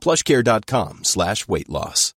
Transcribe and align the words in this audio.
plushcare.com 0.00 1.04
slash 1.04 1.46
weight 1.48 1.68
loss. 1.68 2.14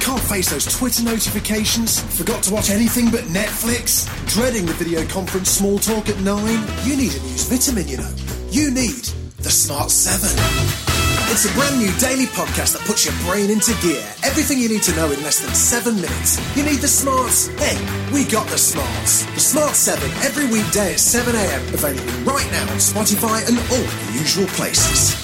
Can't 0.00 0.22
face 0.22 0.50
those 0.50 0.66
Twitter 0.78 1.02
notifications? 1.02 2.00
Forgot 2.16 2.44
to 2.44 2.54
watch 2.54 2.70
anything 2.70 3.10
but 3.10 3.22
Netflix? 3.24 4.06
Dreading 4.28 4.64
the 4.64 4.72
video 4.74 5.04
conference 5.06 5.50
small 5.50 5.78
talk 5.78 6.08
at 6.08 6.20
9? 6.20 6.46
You 6.84 6.96
need 6.96 7.12
a 7.12 7.20
news 7.20 7.44
vitamin, 7.48 7.88
you 7.88 7.96
know. 7.96 8.14
You 8.50 8.70
need 8.70 9.04
the 9.38 9.50
Smart 9.50 9.90
7. 9.90 11.05
It's 11.28 11.44
a 11.44 11.52
brand 11.54 11.76
new 11.78 11.92
daily 11.98 12.26
podcast 12.26 12.72
that 12.74 12.82
puts 12.86 13.04
your 13.04 13.12
brain 13.26 13.50
into 13.50 13.74
gear. 13.82 14.00
Everything 14.22 14.58
you 14.60 14.68
need 14.68 14.82
to 14.84 14.94
know 14.94 15.10
in 15.10 15.20
less 15.24 15.40
than 15.40 15.52
seven 15.54 15.96
minutes. 15.96 16.38
You 16.56 16.62
need 16.62 16.78
the 16.78 16.86
smarts? 16.88 17.48
Hey, 17.58 17.76
we 18.14 18.24
got 18.24 18.46
the 18.46 18.56
smarts. 18.56 19.24
The 19.34 19.40
Smart 19.40 19.74
7 19.74 20.08
every 20.22 20.46
weekday 20.46 20.92
at 20.92 21.00
7 21.00 21.34
a.m. 21.34 21.62
Available 21.74 22.32
right 22.32 22.48
now 22.52 22.62
on 22.70 22.78
Spotify 22.78 23.42
and 23.48 23.58
all 23.58 23.82
the 23.82 24.12
usual 24.16 24.46
places. 24.54 25.16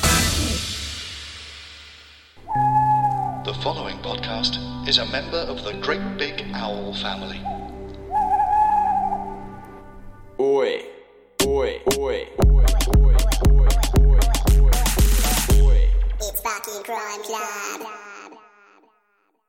The 3.47 3.55
following 3.63 3.99
podcast 3.99 4.59
is 4.89 4.99
a 4.99 5.07
member 5.07 5.39
of 5.39 5.63
the 5.63 5.75
Great 5.75 6.19
Big 6.19 6.43
Owl 6.53 6.95
family. 6.95 7.41
Oi, 10.41 10.83
oi, 11.47 11.81
oi, 11.97 12.27
oi, 12.45 12.67
oi, 12.99 13.17
oi. 13.49 13.72
Oi. 16.23 16.29
It's 16.29 16.41
fucking 16.41 16.83
crime 16.85 17.23
club. 17.23 17.89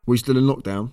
We 0.05 0.17
still 0.17 0.37
in 0.37 0.43
lockdown? 0.43 0.91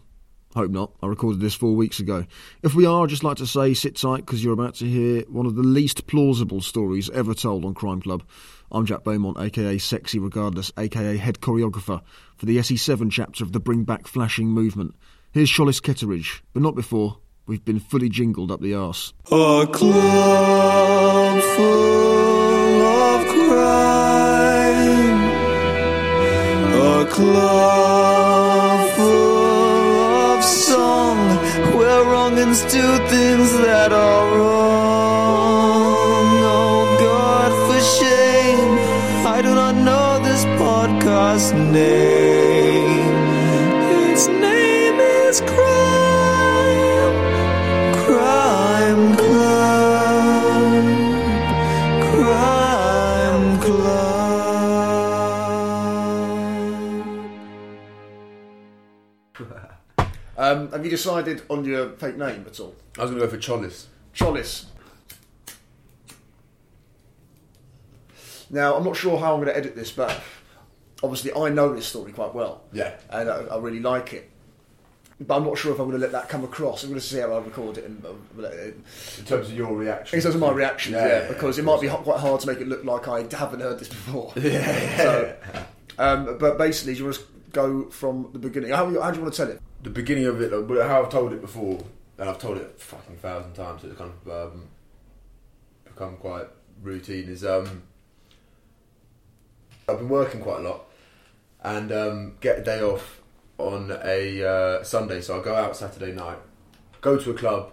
Hope 0.55 0.71
not. 0.71 0.93
I 1.03 1.07
recorded 1.07 1.41
this 1.41 1.55
four 1.55 1.75
weeks 1.77 2.01
ago. 2.01 2.27
If 2.63 2.75
we 2.75 2.85
are, 2.85 3.05
I'd 3.05 3.09
just 3.09 3.25
like 3.25 3.37
to 3.39 3.47
say 3.47 3.73
sit 3.73 3.97
tight 3.97 4.27
because 4.27 4.43
you're 4.43 4.53
about 4.53 4.75
to 4.77 4.85
hear 4.85 5.23
one 5.29 5.47
of 5.47 5.55
the 5.55 5.63
least 5.63 6.07
plausible 6.07 6.61
stories 6.61 7.09
ever 7.11 7.35
told 7.35 7.65
on 7.65 7.75
Crime 7.75 8.03
Club. 8.03 8.25
I'm 8.73 8.85
Jack 8.85 9.05
Beaumont, 9.05 9.39
aka 9.39 9.79
Sexy 9.79 10.19
Regardless, 10.19 10.73
aka 10.77 11.17
head 11.17 11.41
choreographer 11.41 12.03
for 12.37 12.47
the 12.47 12.59
SE7 12.59 13.11
chapter 13.11 13.45
of 13.45 13.53
the 13.53 13.61
Bring 13.61 13.85
Back 13.85 14.07
Flashing 14.07 14.49
movement. 14.49 14.95
Here's 15.33 15.51
Chollis 15.51 15.81
Ketteridge, 15.81 16.41
but 16.53 16.63
not 16.63 16.75
before. 16.75 17.19
We've 17.47 17.65
been 17.65 17.81
fully 17.81 18.09
jingled 18.09 18.51
up 18.51 18.61
the 18.61 18.75
arse. 18.75 19.13
A 19.27 19.67
club 19.73 21.43
full 21.43 22.83
of 22.83 23.27
crime. 23.27 24.30
A 26.81 27.05
club 27.05 28.89
full 28.97 30.01
of 30.33 30.43
song 30.43 31.19
where 31.77 32.03
wrongins 32.05 32.63
do 32.73 32.87
things 33.09 33.53
that 33.59 33.93
are 33.93 34.25
wrong. 34.35 36.25
Oh 36.43 36.97
God, 36.99 37.51
for 37.67 37.81
shame. 37.99 38.79
I 39.27 39.43
do 39.43 39.55
not 39.55 39.75
know 39.75 40.21
this 40.25 40.45
podcast 40.59 41.53
name. 41.71 43.15
Its 44.11 44.27
name 44.29 44.99
is 45.01 45.43
Crime. 45.43 45.70
Um, 60.71 60.77
have 60.79 60.85
you 60.85 60.91
decided 60.91 61.43
on 61.49 61.65
your 61.65 61.91
fake 61.91 62.17
name 62.17 62.45
at 62.47 62.61
all? 62.61 62.75
I 62.99 63.03
was 63.03 63.11
going 63.11 63.21
to 63.21 63.27
go 63.27 63.31
for 63.31 63.39
Chollis. 63.39 63.87
Chollis. 64.15 64.67
Now, 68.51 68.75
I'm 68.77 68.85
not 68.85 68.97
sure 68.97 69.19
how 69.19 69.35
I'm 69.35 69.41
going 69.41 69.53
to 69.53 69.57
edit 69.57 69.75
this, 69.77 69.93
but 69.93 70.21
obviously 71.03 71.33
I 71.33 71.49
know 71.51 71.75
this 71.75 71.87
story 71.87 72.13
quite 72.13 72.35
well. 72.35 72.63
Yeah. 72.73 72.95
And 73.09 73.29
I, 73.31 73.43
I 73.45 73.59
really 73.59 73.81
like 73.81 74.13
it. 74.13 74.31
But 75.21 75.37
I'm 75.37 75.45
not 75.45 75.59
sure 75.59 75.73
if 75.73 75.79
I'm 75.79 75.87
going 75.89 76.01
to 76.01 76.03
let 76.03 76.13
that 76.13 76.29
come 76.29 76.45
across. 76.45 76.83
I'm 76.83 76.91
going 76.91 77.01
to 77.01 77.07
see 77.07 77.19
how 77.19 77.33
I 77.33 77.41
record 77.41 77.77
it 77.77 77.85
and 77.85 78.03
uh, 78.05 78.49
in. 78.51 78.83
Terms 79.27 79.49
of 79.49 79.53
your 79.53 79.77
reaction. 79.77 80.17
In 80.19 80.23
terms 80.23 80.35
of 80.35 80.41
my 80.41 80.51
reaction, 80.51 80.95
yeah, 80.95 81.07
Yeah, 81.07 81.23
yeah, 81.23 81.29
because 81.29 81.59
of 81.59 81.65
it 81.65 81.67
might 81.67 81.81
be 81.81 81.89
quite 81.89 82.21
hard 82.21 82.41
to 82.41 82.47
make 82.47 82.59
it 82.61 82.69
look 82.69 82.85
like 82.85 83.07
I 83.07 83.27
haven't 83.37 83.61
heard 83.61 83.79
this 83.79 83.89
before. 83.89 84.33
Yeah, 84.37 84.43
yeah, 84.51 84.97
So, 84.97 85.37
um, 85.99 86.39
but 86.39 86.57
basically, 86.57 86.95
you 86.95 87.05
want 87.05 87.17
to 87.17 87.23
go 87.53 87.91
from 87.91 88.31
the 88.33 88.39
beginning? 88.39 88.71
How, 88.71 88.87
how 89.01 89.11
do 89.11 89.19
you 89.19 89.23
want 89.23 89.35
to 89.35 89.45
tell 89.45 89.51
it? 89.51 89.61
The 89.83 89.91
beginning 89.91 90.27
of 90.27 90.41
it, 90.43 90.53
like, 90.53 90.87
how 90.87 91.03
I've 91.03 91.11
told 91.11 91.33
it 91.33 91.41
before, 91.41 91.79
and 92.19 92.29
I've 92.29 92.39
told 92.39 92.59
it 92.59 92.75
a 92.77 92.81
fucking 92.81 93.17
thousand 93.17 93.55
times, 93.55 93.81
so 93.81 93.89
it's 93.89 93.97
kind 93.97 94.13
of 94.27 94.53
um, 94.53 94.65
become 95.85 96.17
quite 96.19 96.49
routine, 96.83 97.29
is 97.31 97.45
um, 97.45 97.83
I've 99.89 99.99
been 99.99 100.09
working 100.11 100.43
quite 100.43 100.61
a 100.61 100.69
lot 100.69 100.87
and 101.63 101.93
um, 101.93 102.37
get 102.41 102.59
a 102.59 102.63
day 102.63 102.83
off 102.83 103.23
on 103.57 103.91
a 104.05 104.45
uh, 104.45 104.83
Sunday, 104.83 105.23
so 105.23 105.41
I 105.41 105.45
go 105.45 105.55
out 105.55 105.77
Saturday 105.77 106.13
night, 106.13 106.39
go 107.01 107.19
to 107.19 107.31
a 107.31 107.35
club, 107.35 107.73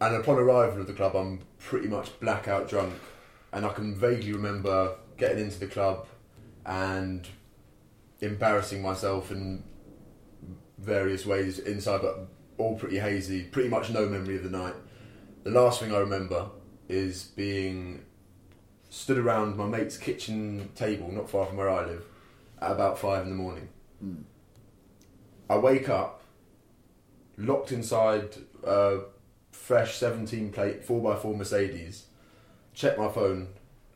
and 0.00 0.14
upon 0.14 0.38
arrival 0.38 0.80
of 0.80 0.86
the 0.86 0.92
club, 0.92 1.16
I'm 1.16 1.40
pretty 1.58 1.88
much 1.88 2.18
blackout 2.20 2.68
drunk, 2.68 2.94
and 3.52 3.66
I 3.66 3.72
can 3.72 3.96
vaguely 3.96 4.32
remember 4.32 4.94
getting 5.16 5.44
into 5.44 5.58
the 5.58 5.66
club 5.66 6.06
and 6.64 7.26
embarrassing 8.20 8.82
myself 8.82 9.32
in 9.32 9.64
various 10.78 11.26
ways 11.26 11.58
inside, 11.58 12.02
but 12.02 12.28
all 12.58 12.76
pretty 12.76 12.98
hazy. 12.98 13.44
Pretty 13.44 13.68
much 13.68 13.90
no 13.90 14.06
memory 14.06 14.36
of 14.36 14.44
the 14.44 14.50
night. 14.50 14.74
The 15.44 15.50
last 15.50 15.80
thing 15.80 15.94
I 15.94 15.98
remember 15.98 16.50
is 16.88 17.24
being 17.24 18.04
stood 18.90 19.18
around 19.18 19.56
my 19.56 19.66
mate's 19.66 19.96
kitchen 19.96 20.70
table, 20.74 21.10
not 21.12 21.28
far 21.28 21.46
from 21.46 21.56
where 21.56 21.68
I 21.68 21.84
live, 21.84 22.04
at 22.60 22.72
about 22.72 22.98
five 22.98 23.22
in 23.22 23.30
the 23.30 23.36
morning. 23.36 23.68
Hmm. 24.00 24.22
I 25.50 25.58
wake 25.58 25.88
up, 25.88 26.22
locked 27.36 27.72
inside 27.72 28.36
a 28.64 29.00
fresh 29.50 29.96
17 29.96 30.52
plate 30.52 30.86
4x4 30.86 31.36
Mercedes, 31.36 32.06
check 32.74 32.98
my 32.98 33.08
phone, 33.08 33.48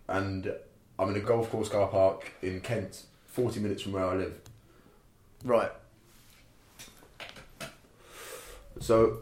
and 0.08 0.52
I'm 0.98 1.10
in 1.10 1.16
a 1.16 1.20
golf 1.20 1.50
course 1.50 1.68
car 1.68 1.88
park 1.88 2.32
in 2.42 2.60
Kent, 2.60 3.04
40 3.26 3.60
minutes 3.60 3.82
from 3.82 3.92
where 3.92 4.06
I 4.06 4.14
live. 4.14 4.38
Right. 5.44 5.70
So 8.82 9.20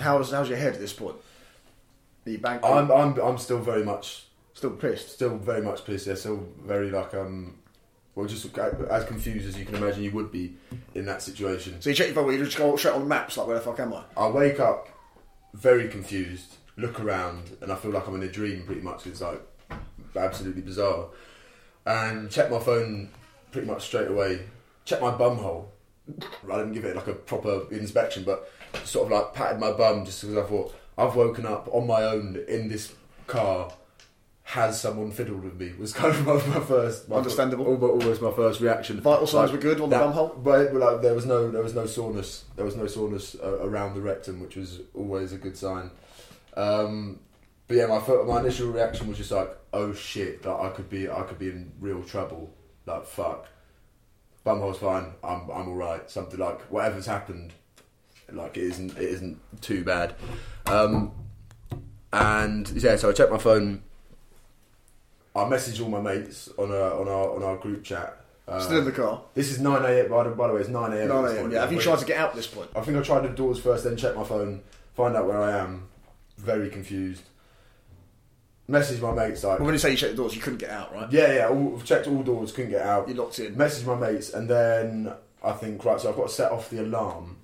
How's 0.00 0.30
how's 0.30 0.48
your 0.48 0.58
head 0.58 0.74
at 0.74 0.80
this 0.80 0.92
point? 0.92 1.16
Are 2.26 2.30
you 2.30 2.38
bank? 2.38 2.62
I'm, 2.64 2.90
I'm, 2.90 3.18
I'm 3.18 3.38
still 3.38 3.58
very 3.58 3.84
much, 3.84 4.26
still 4.54 4.70
pissed. 4.70 5.10
still 5.10 5.36
very 5.36 5.62
much 5.62 5.84
pissed. 5.84 6.06
Yeah, 6.06 6.14
still 6.14 6.46
very 6.64 6.90
like 6.90 7.14
um, 7.14 7.58
well, 8.14 8.26
just 8.26 8.56
as 8.56 9.04
confused 9.04 9.48
as 9.48 9.58
you 9.58 9.64
can 9.64 9.76
imagine 9.76 10.02
you 10.02 10.12
would 10.12 10.30
be 10.30 10.54
in 10.94 11.06
that 11.06 11.22
situation. 11.22 11.80
So 11.80 11.90
you 11.90 11.96
check 11.96 12.08
your 12.08 12.14
phone. 12.14 12.32
You 12.32 12.44
just 12.44 12.56
go 12.56 12.76
straight 12.76 12.94
on 12.94 13.00
the 13.00 13.06
maps. 13.06 13.36
Like 13.36 13.46
where 13.46 13.56
the 13.56 13.62
fuck 13.62 13.80
am 13.80 13.94
I? 13.94 14.04
I 14.16 14.28
wake 14.28 14.60
up 14.60 14.88
very 15.54 15.88
confused, 15.88 16.56
look 16.76 17.00
around, 17.00 17.56
and 17.60 17.72
I 17.72 17.76
feel 17.76 17.90
like 17.90 18.06
I'm 18.06 18.14
in 18.14 18.22
a 18.22 18.30
dream 18.30 18.64
pretty 18.64 18.82
much. 18.82 19.06
It's 19.06 19.20
like 19.20 19.40
absolutely 20.14 20.62
bizarre. 20.62 21.06
And 21.86 22.30
check 22.30 22.50
my 22.50 22.58
phone 22.58 23.10
pretty 23.50 23.66
much 23.66 23.86
straight 23.86 24.08
away. 24.08 24.40
Check 24.84 25.00
my 25.00 25.10
bum 25.10 25.38
hole. 25.38 25.72
I 26.50 26.56
didn't 26.56 26.72
give 26.72 26.84
it 26.84 26.96
like 26.96 27.06
a 27.06 27.12
proper 27.12 27.66
inspection, 27.70 28.24
but 28.24 28.50
sort 28.84 29.06
of 29.06 29.12
like 29.12 29.34
patted 29.34 29.58
my 29.60 29.72
bum 29.72 30.04
just 30.04 30.20
because 30.22 30.36
I 30.36 30.42
thought 30.48 30.74
I've 30.96 31.14
woken 31.14 31.46
up 31.46 31.68
on 31.72 31.86
my 31.86 32.02
own 32.02 32.42
in 32.48 32.68
this 32.68 32.92
car, 33.26 33.72
has 34.44 34.80
someone 34.80 35.10
fiddled 35.10 35.44
with 35.44 35.60
me 35.60 35.72
was 35.78 35.92
kind 36.00 36.14
of 36.14 36.26
my, 36.26 36.32
my 36.54 36.64
first, 36.64 37.08
my, 37.08 37.16
Understandable. 37.16 37.66
almost, 37.66 38.22
my 38.22 38.32
first 38.32 38.60
reaction. 38.60 39.00
Vital 39.00 39.26
signs 39.26 39.52
were 39.52 39.58
good 39.58 39.80
on 39.80 39.90
the 39.90 39.96
that- 39.98 40.04
bum 40.04 40.12
hole? 40.12 40.28
but 40.42 40.72
like, 40.74 41.02
there 41.02 41.14
was 41.14 41.26
no 41.26 41.50
there 41.50 41.62
was 41.62 41.74
no 41.74 41.86
soreness. 41.86 42.44
There 42.56 42.64
was 42.64 42.74
no 42.76 42.86
soreness 42.86 43.36
uh, 43.42 43.58
around 43.60 43.94
the 43.94 44.00
rectum, 44.00 44.40
which 44.40 44.56
was 44.56 44.80
always 44.94 45.32
a 45.32 45.38
good 45.38 45.56
sign. 45.56 45.90
Um, 46.56 47.20
but 47.66 47.76
yeah, 47.76 47.86
my 47.86 47.98
my 48.24 48.40
initial 48.40 48.70
reaction 48.72 49.06
was 49.08 49.18
just 49.18 49.30
like, 49.30 49.54
oh 49.74 49.92
shit, 49.92 50.42
that 50.42 50.50
I 50.54 50.70
could 50.70 50.88
be 50.88 51.08
I 51.10 51.22
could 51.22 51.38
be 51.38 51.48
in 51.48 51.72
real 51.78 52.02
trouble. 52.02 52.50
Like 52.86 53.04
fuck, 53.04 53.46
bumhole's 54.46 54.78
fine. 54.78 55.12
I'm 55.22 55.42
I'm 55.50 55.68
all 55.68 55.74
right. 55.76 56.10
Something 56.10 56.40
like 56.40 56.62
whatever's 56.72 57.04
happened, 57.04 57.52
like 58.32 58.56
it 58.56 58.64
isn't 58.64 58.92
it 58.96 59.02
isn't 59.02 59.38
too 59.60 59.84
bad. 59.84 60.14
Um, 60.66 61.12
and 62.12 62.68
yeah, 62.70 62.96
so 62.96 63.10
I 63.10 63.12
checked 63.12 63.32
my 63.32 63.38
phone. 63.38 63.82
I 65.34 65.40
messaged 65.44 65.80
all 65.82 65.88
my 65.88 66.00
mates 66.00 66.48
on 66.58 66.70
our 66.72 67.00
on 67.00 67.08
our 67.08 67.36
on 67.36 67.42
our 67.42 67.56
group 67.56 67.84
chat. 67.84 68.16
Uh, 68.46 68.60
Still 68.60 68.78
in 68.78 68.84
the 68.86 68.92
car. 68.92 69.22
This 69.34 69.50
is 69.50 69.60
nine 69.60 69.84
a.m. 69.84 70.08
By 70.08 70.24
the, 70.24 70.30
by 70.30 70.48
the 70.48 70.54
way, 70.54 70.60
it's 70.60 70.70
nine 70.70 70.92
a.m. 70.94 71.08
9 71.08 71.22
this 71.24 71.32
a.m. 71.32 71.40
point. 71.42 71.52
Yeah. 71.52 71.60
Have 71.60 71.72
you 71.72 71.80
tried 71.80 71.98
to 71.98 72.06
get 72.06 72.16
out 72.18 72.30
at 72.30 72.34
this 72.36 72.46
point? 72.46 72.70
I 72.74 72.80
think 72.80 72.96
I 72.96 73.02
tried 73.02 73.24
the 73.24 73.28
doors 73.28 73.58
first, 73.60 73.84
then 73.84 73.96
check 73.96 74.16
my 74.16 74.24
phone, 74.24 74.62
find 74.94 75.14
out 75.16 75.26
where 75.26 75.38
I 75.42 75.58
am. 75.58 75.86
Very 76.38 76.70
confused. 76.70 77.24
Message 78.66 79.00
my 79.02 79.12
mates 79.12 79.44
like, 79.44 79.58
Well, 79.58 79.66
when 79.66 79.74
you 79.74 79.78
say 79.78 79.90
you 79.90 79.96
checked 79.96 80.12
the 80.12 80.16
doors, 80.16 80.34
you 80.34 80.40
couldn't 80.42 80.58
get 80.60 80.70
out, 80.70 80.94
right? 80.94 81.10
yeah, 81.12 81.32
yeah. 81.34 81.48
All, 81.48 81.56
we've 81.56 81.84
checked 81.84 82.06
all 82.06 82.22
doors, 82.22 82.52
couldn't 82.52 82.70
get 82.70 82.82
out. 82.82 83.08
You 83.08 83.14
locked 83.14 83.38
in. 83.38 83.56
Message 83.56 83.86
my 83.86 83.94
mates, 83.94 84.30
and 84.32 84.48
then 84.48 85.12
I 85.44 85.52
think 85.52 85.84
right. 85.84 86.00
So 86.00 86.08
I've 86.08 86.16
got 86.16 86.28
to 86.28 86.34
set 86.34 86.50
off 86.52 86.70
the 86.70 86.82
alarm. 86.82 87.36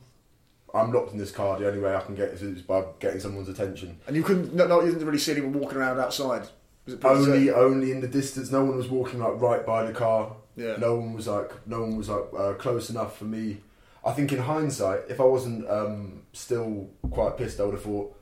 I'm 0.75 0.93
locked 0.93 1.13
in 1.13 1.19
this 1.19 1.31
car. 1.31 1.59
The 1.59 1.69
only 1.69 1.79
way 1.79 1.95
I 1.95 2.01
can 2.01 2.17
get 2.17 2.31
is 2.31 2.63
by 2.63 2.85
getting 2.99 3.21
someone's 3.21 3.49
attention. 3.49 4.01
And 4.09 4.17
you 4.17 4.25
couldn't. 4.25 4.53
No, 4.53 4.67
no, 4.67 4.81
you 4.81 4.91
didn't 4.91 5.07
really 5.07 5.19
see 5.19 5.33
anyone 5.33 5.53
walking 5.53 5.79
around 5.79 6.01
outside. 6.01 6.49
Was 6.85 6.95
it 6.95 7.05
only 7.05 7.39
deserted? 7.39 7.55
only 7.55 7.93
in 7.93 8.01
the 8.01 8.09
distance. 8.09 8.51
No 8.51 8.65
one 8.65 8.77
was 8.77 8.89
walking 8.89 9.21
like 9.21 9.41
right 9.41 9.65
by 9.65 9.85
the 9.85 9.93
car. 9.93 10.37
Yeah. 10.57 10.77
No 10.77 10.97
one 10.97 11.13
was 11.15 11.29
like 11.29 11.53
no 11.67 11.83
one 11.83 11.97
was 11.97 12.09
like 12.09 12.25
uh, 12.37 12.55
close 12.55 12.91
enough 12.91 13.17
for 13.17 13.25
me. 13.25 13.59
I 14.05 14.13
think 14.13 14.33
in 14.33 14.41
hindsight, 14.41 15.03
if 15.09 15.21
I 15.21 15.25
wasn't 15.25 15.69
um, 15.71 16.23
still 16.33 16.91
quite 17.11 17.39
pissed, 17.39 17.61
I 17.61 17.65
would 17.65 17.75
have 17.75 17.83
thought, 17.83 18.15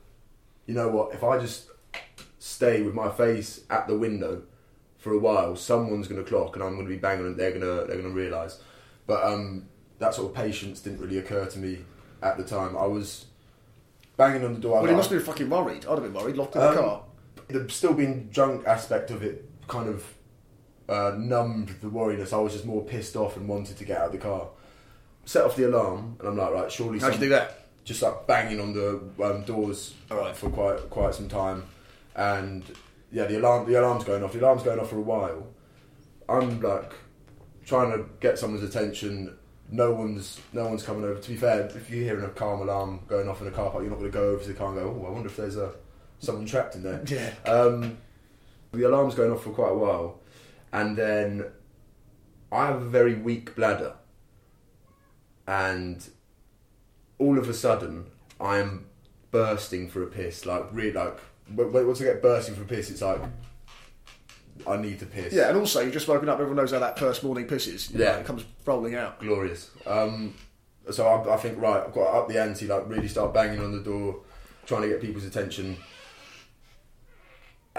you 0.65 0.75
know 0.75 0.89
what? 0.89 1.13
If 1.13 1.23
I 1.23 1.39
just 1.39 1.69
stay 2.39 2.81
with 2.83 2.93
my 2.93 3.09
face 3.09 3.61
at 3.69 3.87
the 3.87 3.97
window 3.97 4.43
for 4.97 5.11
a 5.11 5.19
while, 5.19 5.55
someone's 5.57 6.07
going 6.07 6.23
to 6.23 6.29
clock, 6.29 6.55
and 6.55 6.63
I'm 6.63 6.75
going 6.75 6.85
to 6.85 6.93
be 6.93 6.99
banging, 6.99 7.25
and 7.25 7.35
they're 7.35 7.49
going 7.49 7.61
to 7.61 7.87
they're 7.87 8.01
going 8.01 8.03
to 8.03 8.09
realise. 8.09 8.59
But 9.07 9.23
um, 9.23 9.67
that 9.97 10.13
sort 10.13 10.29
of 10.29 10.35
patience 10.35 10.79
didn't 10.79 10.99
really 10.99 11.17
occur 11.17 11.47
to 11.47 11.59
me 11.59 11.79
at 12.23 12.37
the 12.37 12.43
time. 12.43 12.77
I 12.77 12.85
was 12.85 13.25
banging 14.17 14.45
on 14.45 14.53
the 14.53 14.59
door. 14.59 14.73
Well, 14.73 14.83
like- 14.83 14.95
must 14.95 15.09
have 15.09 15.19
been 15.19 15.25
fucking 15.25 15.49
worried. 15.49 15.85
I'd 15.85 15.91
have 15.91 16.03
been 16.03 16.13
worried, 16.13 16.37
locked 16.37 16.55
in 16.55 16.61
the 16.61 16.69
um, 16.69 16.75
car. 16.75 17.03
The 17.49 17.69
still 17.69 17.93
being 17.93 18.29
drunk 18.31 18.65
aspect 18.65 19.11
of 19.11 19.21
it 19.21 19.47
kind 19.67 19.89
of 19.89 20.05
uh, 20.89 21.15
numbed 21.17 21.69
the 21.81 21.89
worriness. 21.89 22.33
I 22.33 22.37
was 22.37 22.53
just 22.53 22.65
more 22.65 22.83
pissed 22.83 23.15
off 23.15 23.37
and 23.37 23.47
wanted 23.47 23.77
to 23.77 23.85
get 23.85 23.97
out 23.97 24.07
of 24.07 24.11
the 24.13 24.17
car. 24.17 24.47
Set 25.25 25.45
off 25.45 25.55
the 25.55 25.67
alarm, 25.67 26.17
and 26.19 26.27
I'm 26.27 26.37
like, 26.37 26.51
right, 26.51 26.71
surely. 26.71 26.99
How'd 26.99 27.13
you 27.13 27.19
do 27.19 27.29
that? 27.29 27.59
Just 27.85 28.01
like 28.01 28.27
banging 28.27 28.59
on 28.59 28.73
the 28.73 29.01
um, 29.23 29.43
doors 29.43 29.93
Alright. 30.09 30.35
for 30.35 30.49
quite 30.49 30.89
quite 30.89 31.13
some 31.13 31.27
time, 31.27 31.63
and 32.15 32.63
yeah, 33.11 33.25
the 33.25 33.37
alarm 33.37 33.69
the 33.69 33.79
alarm's 33.79 34.05
going 34.05 34.23
off. 34.23 34.33
The 34.33 34.39
alarm's 34.39 34.63
going 34.63 34.79
off 34.79 34.89
for 34.89 34.97
a 34.97 35.01
while. 35.01 35.47
I'm 36.29 36.61
like 36.61 36.93
trying 37.65 37.91
to 37.91 38.05
get 38.19 38.39
someone's 38.39 38.63
attention. 38.63 39.37
No 39.69 39.91
one's 39.91 40.39
no 40.51 40.67
one's 40.67 40.83
coming 40.83 41.03
over. 41.03 41.19
To 41.19 41.29
be 41.29 41.35
fair, 41.35 41.61
if 41.65 41.89
you're 41.89 42.03
hearing 42.03 42.25
a 42.25 42.29
car 42.29 42.55
alarm 42.55 43.01
going 43.07 43.27
off 43.27 43.41
in 43.41 43.47
a 43.47 43.51
car 43.51 43.69
park, 43.69 43.83
you're 43.83 43.89
not 43.91 43.99
going 43.99 44.11
to 44.11 44.17
go 44.17 44.29
over 44.29 44.43
to 44.43 44.47
the 44.47 44.53
car 44.53 44.67
and 44.67 44.77
go, 44.77 45.01
"Oh, 45.01 45.07
I 45.07 45.09
wonder 45.09 45.29
if 45.29 45.37
there's 45.37 45.57
a 45.57 45.73
someone 46.19 46.45
trapped 46.45 46.75
in 46.75 46.83
there." 46.83 47.03
Yeah. 47.07 47.33
Um, 47.51 47.97
the 48.71 48.83
alarm's 48.83 49.15
going 49.15 49.31
off 49.31 49.43
for 49.43 49.51
quite 49.51 49.71
a 49.71 49.77
while, 49.77 50.19
and 50.71 50.97
then 50.97 51.45
I 52.51 52.67
have 52.67 52.81
a 52.81 52.89
very 52.89 53.15
weak 53.15 53.55
bladder, 53.55 53.95
and 55.47 56.07
all 57.17 57.39
of 57.39 57.49
a 57.49 57.53
sudden 57.53 58.07
I 58.39 58.57
am 58.57 58.85
bursting 59.31 59.89
for 59.89 60.03
a 60.03 60.07
piss. 60.07 60.45
Like 60.45 60.65
really, 60.71 60.93
like 60.93 61.17
once 61.55 62.01
I 62.01 62.05
get 62.05 62.21
bursting 62.21 62.55
for 62.55 62.61
a 62.63 62.65
piss, 62.65 62.89
it's 62.89 63.01
like 63.01 63.21
I 64.67 64.77
need 64.77 64.99
to 64.99 65.05
piss. 65.05 65.33
Yeah, 65.33 65.49
and 65.49 65.57
also 65.57 65.81
you've 65.81 65.93
just 65.93 66.07
woken 66.07 66.29
up. 66.29 66.35
Everyone 66.35 66.57
knows 66.57 66.71
how 66.71 66.79
that 66.79 66.97
first 66.99 67.23
morning 67.23 67.47
pisses. 67.47 67.91
You 67.91 67.99
know, 67.99 68.05
Yeah. 68.05 68.17
it 68.17 68.25
comes 68.25 68.43
rolling 68.65 68.95
out. 68.95 69.19
glorious. 69.19 69.69
Um, 69.85 70.33
so 70.91 71.05
I, 71.07 71.33
I 71.33 71.37
think 71.37 71.59
right, 71.61 71.83
I've 71.85 71.93
got 71.93 72.11
to 72.11 72.17
up 72.19 72.27
the 72.27 72.41
ante, 72.41 72.67
like 72.67 72.87
really 72.89 73.07
start 73.07 73.33
banging 73.33 73.59
on 73.61 73.71
the 73.71 73.79
door, 73.81 74.21
trying 74.65 74.81
to 74.83 74.89
get 74.89 75.01
people's 75.01 75.25
attention, 75.25 75.77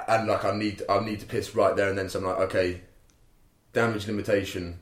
and 0.09 0.27
like 0.29 0.45
I 0.45 0.57
need 0.57 0.83
I 0.89 1.01
need 1.05 1.21
to 1.21 1.27
piss 1.27 1.55
right 1.55 1.75
there 1.77 1.89
and 1.89 1.99
then. 1.99 2.09
So 2.09 2.19
I'm 2.19 2.25
like, 2.25 2.39
okay, 2.49 2.81
damage 3.73 4.07
limitation. 4.07 4.81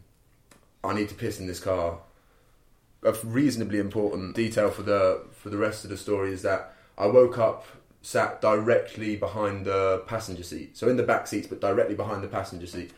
I 0.85 0.95
need 0.95 1.09
to 1.11 1.15
piss 1.15 1.39
in 1.39 1.47
this 1.47 1.61
car. 1.61 1.99
A 3.05 3.13
reasonably 3.25 3.79
important 3.79 4.35
detail 4.37 4.71
for 4.71 4.83
the 4.83 5.23
for 5.33 5.51
the 5.51 5.57
rest 5.59 5.85
of 5.85 5.91
the 5.91 5.97
story 5.97 6.33
is 6.33 6.43
that 6.43 6.75
I 6.97 7.07
woke 7.07 7.39
up 7.39 7.67
sat 8.03 8.41
directly 8.41 9.17
behind 9.17 9.65
the 9.65 10.03
passenger 10.07 10.43
seat, 10.43 10.77
so 10.77 10.89
in 10.89 10.97
the 10.97 11.03
back 11.03 11.27
seats, 11.27 11.47
but 11.47 11.61
directly 11.61 11.95
behind 11.95 12.23
the 12.23 12.29
passenger 12.29 12.67
seat. 12.67 12.91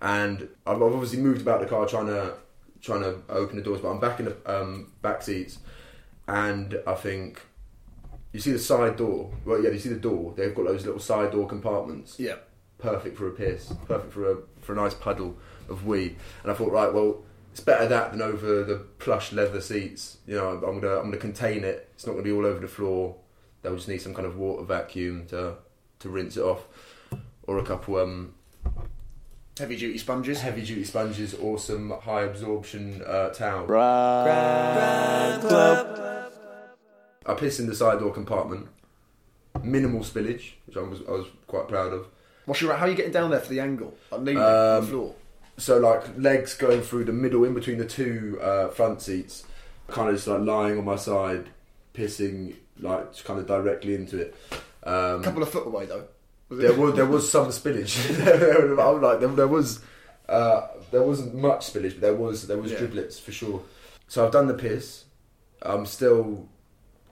And 0.00 0.48
I've 0.66 0.76
I've 0.82 0.94
obviously 0.94 1.18
moved 1.20 1.40
about 1.42 1.60
the 1.60 1.66
car 1.66 1.86
trying 1.86 2.06
to 2.06 2.34
trying 2.80 3.02
to 3.02 3.16
open 3.28 3.56
the 3.56 3.62
doors, 3.62 3.80
but 3.80 3.88
I'm 3.88 4.00
back 4.00 4.20
in 4.20 4.26
the 4.26 4.36
um, 4.46 4.92
back 5.02 5.22
seats, 5.22 5.58
and 6.28 6.78
I 6.86 6.94
think 6.94 7.40
you 8.32 8.40
see 8.40 8.52
the 8.52 8.58
side 8.58 8.96
door. 8.96 9.32
Well, 9.44 9.62
yeah, 9.62 9.70
you 9.70 9.78
see 9.78 9.88
the 9.90 9.96
door. 9.96 10.34
They've 10.36 10.54
got 10.54 10.66
those 10.66 10.84
little 10.84 11.00
side 11.00 11.32
door 11.32 11.46
compartments. 11.48 12.18
Yeah. 12.18 12.36
perfect 12.78 13.16
for 13.16 13.28
a 13.28 13.30
piss, 13.32 13.72
perfect 13.86 14.12
for 14.12 14.30
a 14.32 14.36
for 14.60 14.72
a 14.72 14.76
nice 14.76 14.94
puddle 14.94 15.36
of 15.68 15.86
wee. 15.86 16.16
And 16.42 16.52
I 16.52 16.54
thought, 16.54 16.72
right, 16.72 16.92
well, 16.92 17.22
it's 17.52 17.60
better 17.60 17.86
that 17.88 18.12
than 18.12 18.20
over 18.20 18.64
the 18.64 18.76
plush 18.98 19.32
leather 19.32 19.60
seats. 19.60 20.18
You 20.26 20.34
know, 20.36 20.48
I'm 20.50 20.80
gonna 20.80 20.96
I'm 20.98 21.04
gonna 21.04 21.16
contain 21.16 21.64
it. 21.64 21.88
It's 21.94 22.06
not 22.06 22.12
gonna 22.12 22.24
be 22.24 22.32
all 22.32 22.44
over 22.46 22.60
the 22.60 22.68
floor. 22.68 23.16
They'll 23.64 23.74
just 23.76 23.88
need 23.88 24.00
some 24.02 24.12
kind 24.14 24.26
of 24.26 24.36
water 24.36 24.62
vacuum 24.62 25.26
to 25.30 25.54
to 26.00 26.08
rinse 26.10 26.36
it 26.36 26.42
off, 26.42 26.68
or 27.44 27.58
a 27.58 27.64
couple 27.64 27.96
um 27.96 28.34
Heavy 29.58 29.76
duty 29.76 29.98
sponges. 29.98 30.40
heavy 30.42 30.62
duty 30.62 30.84
sponges 30.84 31.32
or 31.34 31.58
some 31.58 31.90
high 32.02 32.22
absorption 32.22 33.02
uh, 33.06 33.30
towel. 33.30 33.66
I 37.26 37.34
piss 37.34 37.58
in 37.58 37.66
the 37.66 37.74
side 37.74 38.00
door 38.00 38.12
compartment. 38.12 38.68
Minimal 39.62 40.00
spillage, 40.00 40.52
which 40.66 40.76
I 40.76 40.80
was 40.80 41.00
I 41.08 41.12
was 41.12 41.26
quite 41.46 41.68
proud 41.68 41.92
of. 41.92 42.06
What's 42.44 42.60
your? 42.60 42.74
How 42.74 42.84
are 42.86 42.88
you 42.90 42.96
getting 42.96 43.12
down 43.12 43.30
there 43.30 43.40
for 43.40 43.48
the 43.48 43.60
angle? 43.60 43.96
I 44.12 44.18
need 44.18 44.36
on 44.36 44.76
Um, 44.78 44.84
the 44.84 44.90
floor. 44.90 45.14
So 45.56 45.78
like 45.78 46.18
legs 46.18 46.54
going 46.54 46.82
through 46.82 47.04
the 47.04 47.12
middle, 47.12 47.44
in 47.44 47.54
between 47.54 47.78
the 47.78 47.86
two 47.86 48.38
uh, 48.42 48.68
front 48.68 49.00
seats, 49.00 49.44
kind 49.88 50.08
of 50.10 50.16
just 50.16 50.26
like 50.26 50.40
lying 50.40 50.76
on 50.78 50.84
my 50.84 50.96
side, 50.96 51.50
pissing 51.94 52.56
like 52.80 53.24
kind 53.24 53.38
of 53.40 53.46
directly 53.46 53.94
into 53.94 54.18
it. 54.20 54.34
Um, 54.82 55.20
A 55.20 55.24
couple 55.24 55.42
of 55.42 55.50
foot 55.50 55.66
away 55.66 55.86
though. 55.86 56.04
Was 56.48 56.58
it? 56.58 56.62
there 56.62 56.74
was 56.74 56.94
there 56.94 57.06
was 57.06 57.30
some 57.30 57.46
spillage. 57.48 57.96
I 58.78 58.90
was 58.90 59.02
like 59.02 59.20
there, 59.20 59.28
there 59.30 59.48
was 59.48 59.80
uh, 60.28 60.66
there 60.90 61.02
wasn't 61.02 61.34
much 61.34 61.72
spillage, 61.72 61.92
but 61.92 62.00
there 62.00 62.14
was 62.14 62.46
there 62.46 62.58
was 62.58 62.72
Yeah. 62.72 62.78
driblets 62.78 63.20
for 63.20 63.32
sure. 63.32 63.62
So 64.08 64.24
I've 64.26 64.32
done 64.32 64.46
the 64.46 64.54
piss. 64.54 65.04
I'm 65.62 65.86
still 65.86 66.48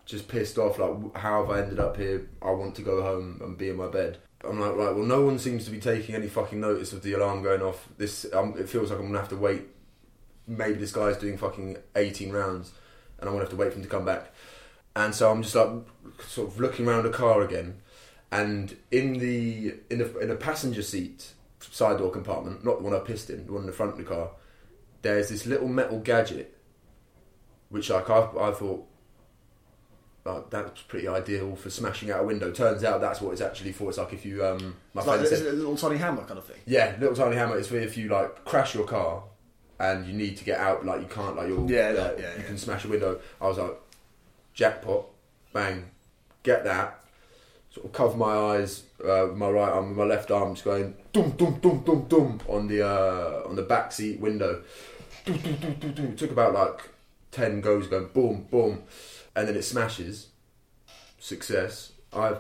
just 0.05 0.29
pissed 0.29 0.59
off. 0.59 0.79
Like 0.79 1.17
how 1.17 1.43
have 1.47 1.51
I 1.51 1.63
ended 1.63 1.79
up 1.81 1.97
here? 1.97 2.29
I 2.43 2.51
want 2.51 2.75
to 2.77 2.83
go 2.83 3.03
home 3.03 3.41
and 3.43 3.57
be 3.57 3.71
in 3.71 3.77
my 3.77 3.89
bed. 3.89 4.19
I'm 4.45 4.59
like 4.61 4.75
right. 4.77 4.95
Well, 4.95 5.05
no 5.05 5.23
one 5.23 5.39
seems 5.39 5.65
to 5.67 5.71
be 5.71 5.79
taking 5.79 6.15
any 6.15 6.27
fucking 6.29 6.61
notice 6.61 6.93
of 6.93 7.03
the 7.03 7.13
alarm 7.15 7.43
going 7.43 7.63
off. 7.63 7.89
This 7.97 8.27
um, 8.35 8.55
it 8.59 8.69
feels 8.69 8.91
like 8.91 8.99
I'm 8.99 9.07
gonna 9.07 9.19
have 9.21 9.29
to 9.31 9.37
wait. 9.37 9.63
Maybe 10.49 10.75
this 10.75 10.93
guy's 10.93 11.17
doing 11.17 11.39
fucking 11.39 11.77
18 11.95 12.33
rounds, 12.33 12.73
and 13.19 13.29
I'm 13.29 13.35
gonna 13.35 13.45
have 13.45 13.51
to 13.51 13.57
wait 13.57 13.71
for 13.71 13.77
him 13.77 13.85
to 13.85 13.89
come 13.89 14.05
back. 14.05 14.32
And 14.95 15.15
so 15.15 15.31
I'm 15.31 15.43
just 15.43 15.55
like 15.55 15.71
sort 16.27 16.49
of 16.49 16.61
looking 16.61 16.87
around 16.87 17.05
the 17.05 17.11
car 17.11 17.41
again, 17.43 17.79
and 18.31 18.77
in 18.91 19.15
the 19.15 19.75
in 19.91 19.99
the 19.99 20.19
in 20.19 20.31
a 20.31 20.37
passenger 20.37 20.83
seat 20.83 21.33
side 21.61 21.99
door 21.99 22.11
compartment, 22.11 22.65
not 22.65 22.79
the 22.79 22.85
one 22.85 22.95
I 22.95 22.99
pissed 22.99 23.31
in, 23.31 23.47
the 23.47 23.53
one 23.53 23.63
in 23.63 23.67
the 23.67 23.73
front 23.73 23.93
of 23.93 23.99
the 23.99 24.05
car, 24.05 24.31
there's 25.03 25.31
this 25.31 25.47
little 25.47 25.69
metal 25.69 26.01
gadget, 26.01 26.55
which 27.71 27.89
like 27.91 28.11
I, 28.11 28.29
I 28.41 28.53
thought. 28.53 28.87
That's 30.51 30.83
pretty 30.83 31.09
ideal 31.09 31.57
for 31.57 31.69
smashing 31.69 32.13
out 32.13 32.21
a 32.21 32.25
window. 32.25 32.53
Turns 32.53 32.85
out 32.85 33.01
that's 33.01 33.21
what 33.21 33.33
it's 33.33 33.41
actually 33.41 33.73
for. 33.73 33.89
It's 33.89 33.99
like 33.99 34.13
if 34.13 34.25
you, 34.25 34.45
um, 34.47 34.77
my 34.95 35.01
It's 35.01 35.09
like, 35.09 35.19
friend 35.19 35.33
is 35.33 35.41
it 35.41 35.53
a 35.53 35.57
little 35.57 35.77
tiny 35.77 35.97
hammer 35.97 36.23
kind 36.23 36.39
of 36.39 36.45
thing? 36.45 36.59
yeah, 36.65 36.95
little 37.01 37.17
tiny 37.17 37.35
hammer. 37.35 37.59
It's 37.59 37.67
for 37.67 37.77
if 37.77 37.97
you 37.97 38.09
like 38.09 38.45
crash 38.45 38.73
your 38.73 38.85
car 38.87 39.25
and 39.81 40.07
you 40.07 40.13
need 40.13 40.37
to 40.37 40.45
get 40.45 40.61
out, 40.61 40.87
like 40.87 41.01
you 41.01 41.09
can't, 41.09 41.35
like 41.37 41.49
you're, 41.49 41.69
Yeah, 41.69 41.89
uh, 41.89 41.93
that- 41.95 42.19
yeah, 42.21 42.35
you 42.37 42.41
yeah. 42.43 42.47
can 42.47 42.57
smash 42.57 42.85
a 42.85 42.89
window. 42.89 43.19
I 43.41 43.49
was 43.49 43.59
like, 43.59 43.77
jackpot, 44.55 45.07
bang, 45.53 45.91
get 46.43 46.65
that. 46.65 46.99
Sort 47.71 47.87
of 47.87 47.93
cover 47.93 48.17
my 48.17 48.35
eyes, 48.35 48.83
uh, 49.03 49.27
with 49.29 49.37
my 49.37 49.49
right 49.49 49.73
arm, 49.73 49.89
with 49.89 49.99
my 49.99 50.05
left 50.05 50.31
arm, 50.31 50.55
just 50.55 50.65
going 50.65 50.95
dum 51.13 51.31
dum 51.31 51.59
dum 51.61 51.83
dum 51.85 52.05
dum 52.07 52.41
on 52.47 52.69
the 52.69 52.87
uh, 52.87 53.49
on 53.49 53.57
the 53.57 53.63
back 53.63 53.93
seat 53.93 54.21
window. 54.21 54.63
Dum, 55.25 55.39
dum, 55.39 55.57
dum, 55.57 55.75
dum, 55.81 55.93
dum. 55.93 56.17
Took 56.17 56.33
about 56.33 56.53
like 56.53 56.91
ten 57.31 57.63
goes, 57.63 57.87
going 57.87 58.09
boom 58.13 58.47
boom, 58.51 58.83
and 59.35 59.49
then 59.49 59.57
it 59.57 59.63
smashes. 59.63 60.29
Success. 61.19 61.93
I 62.13 62.37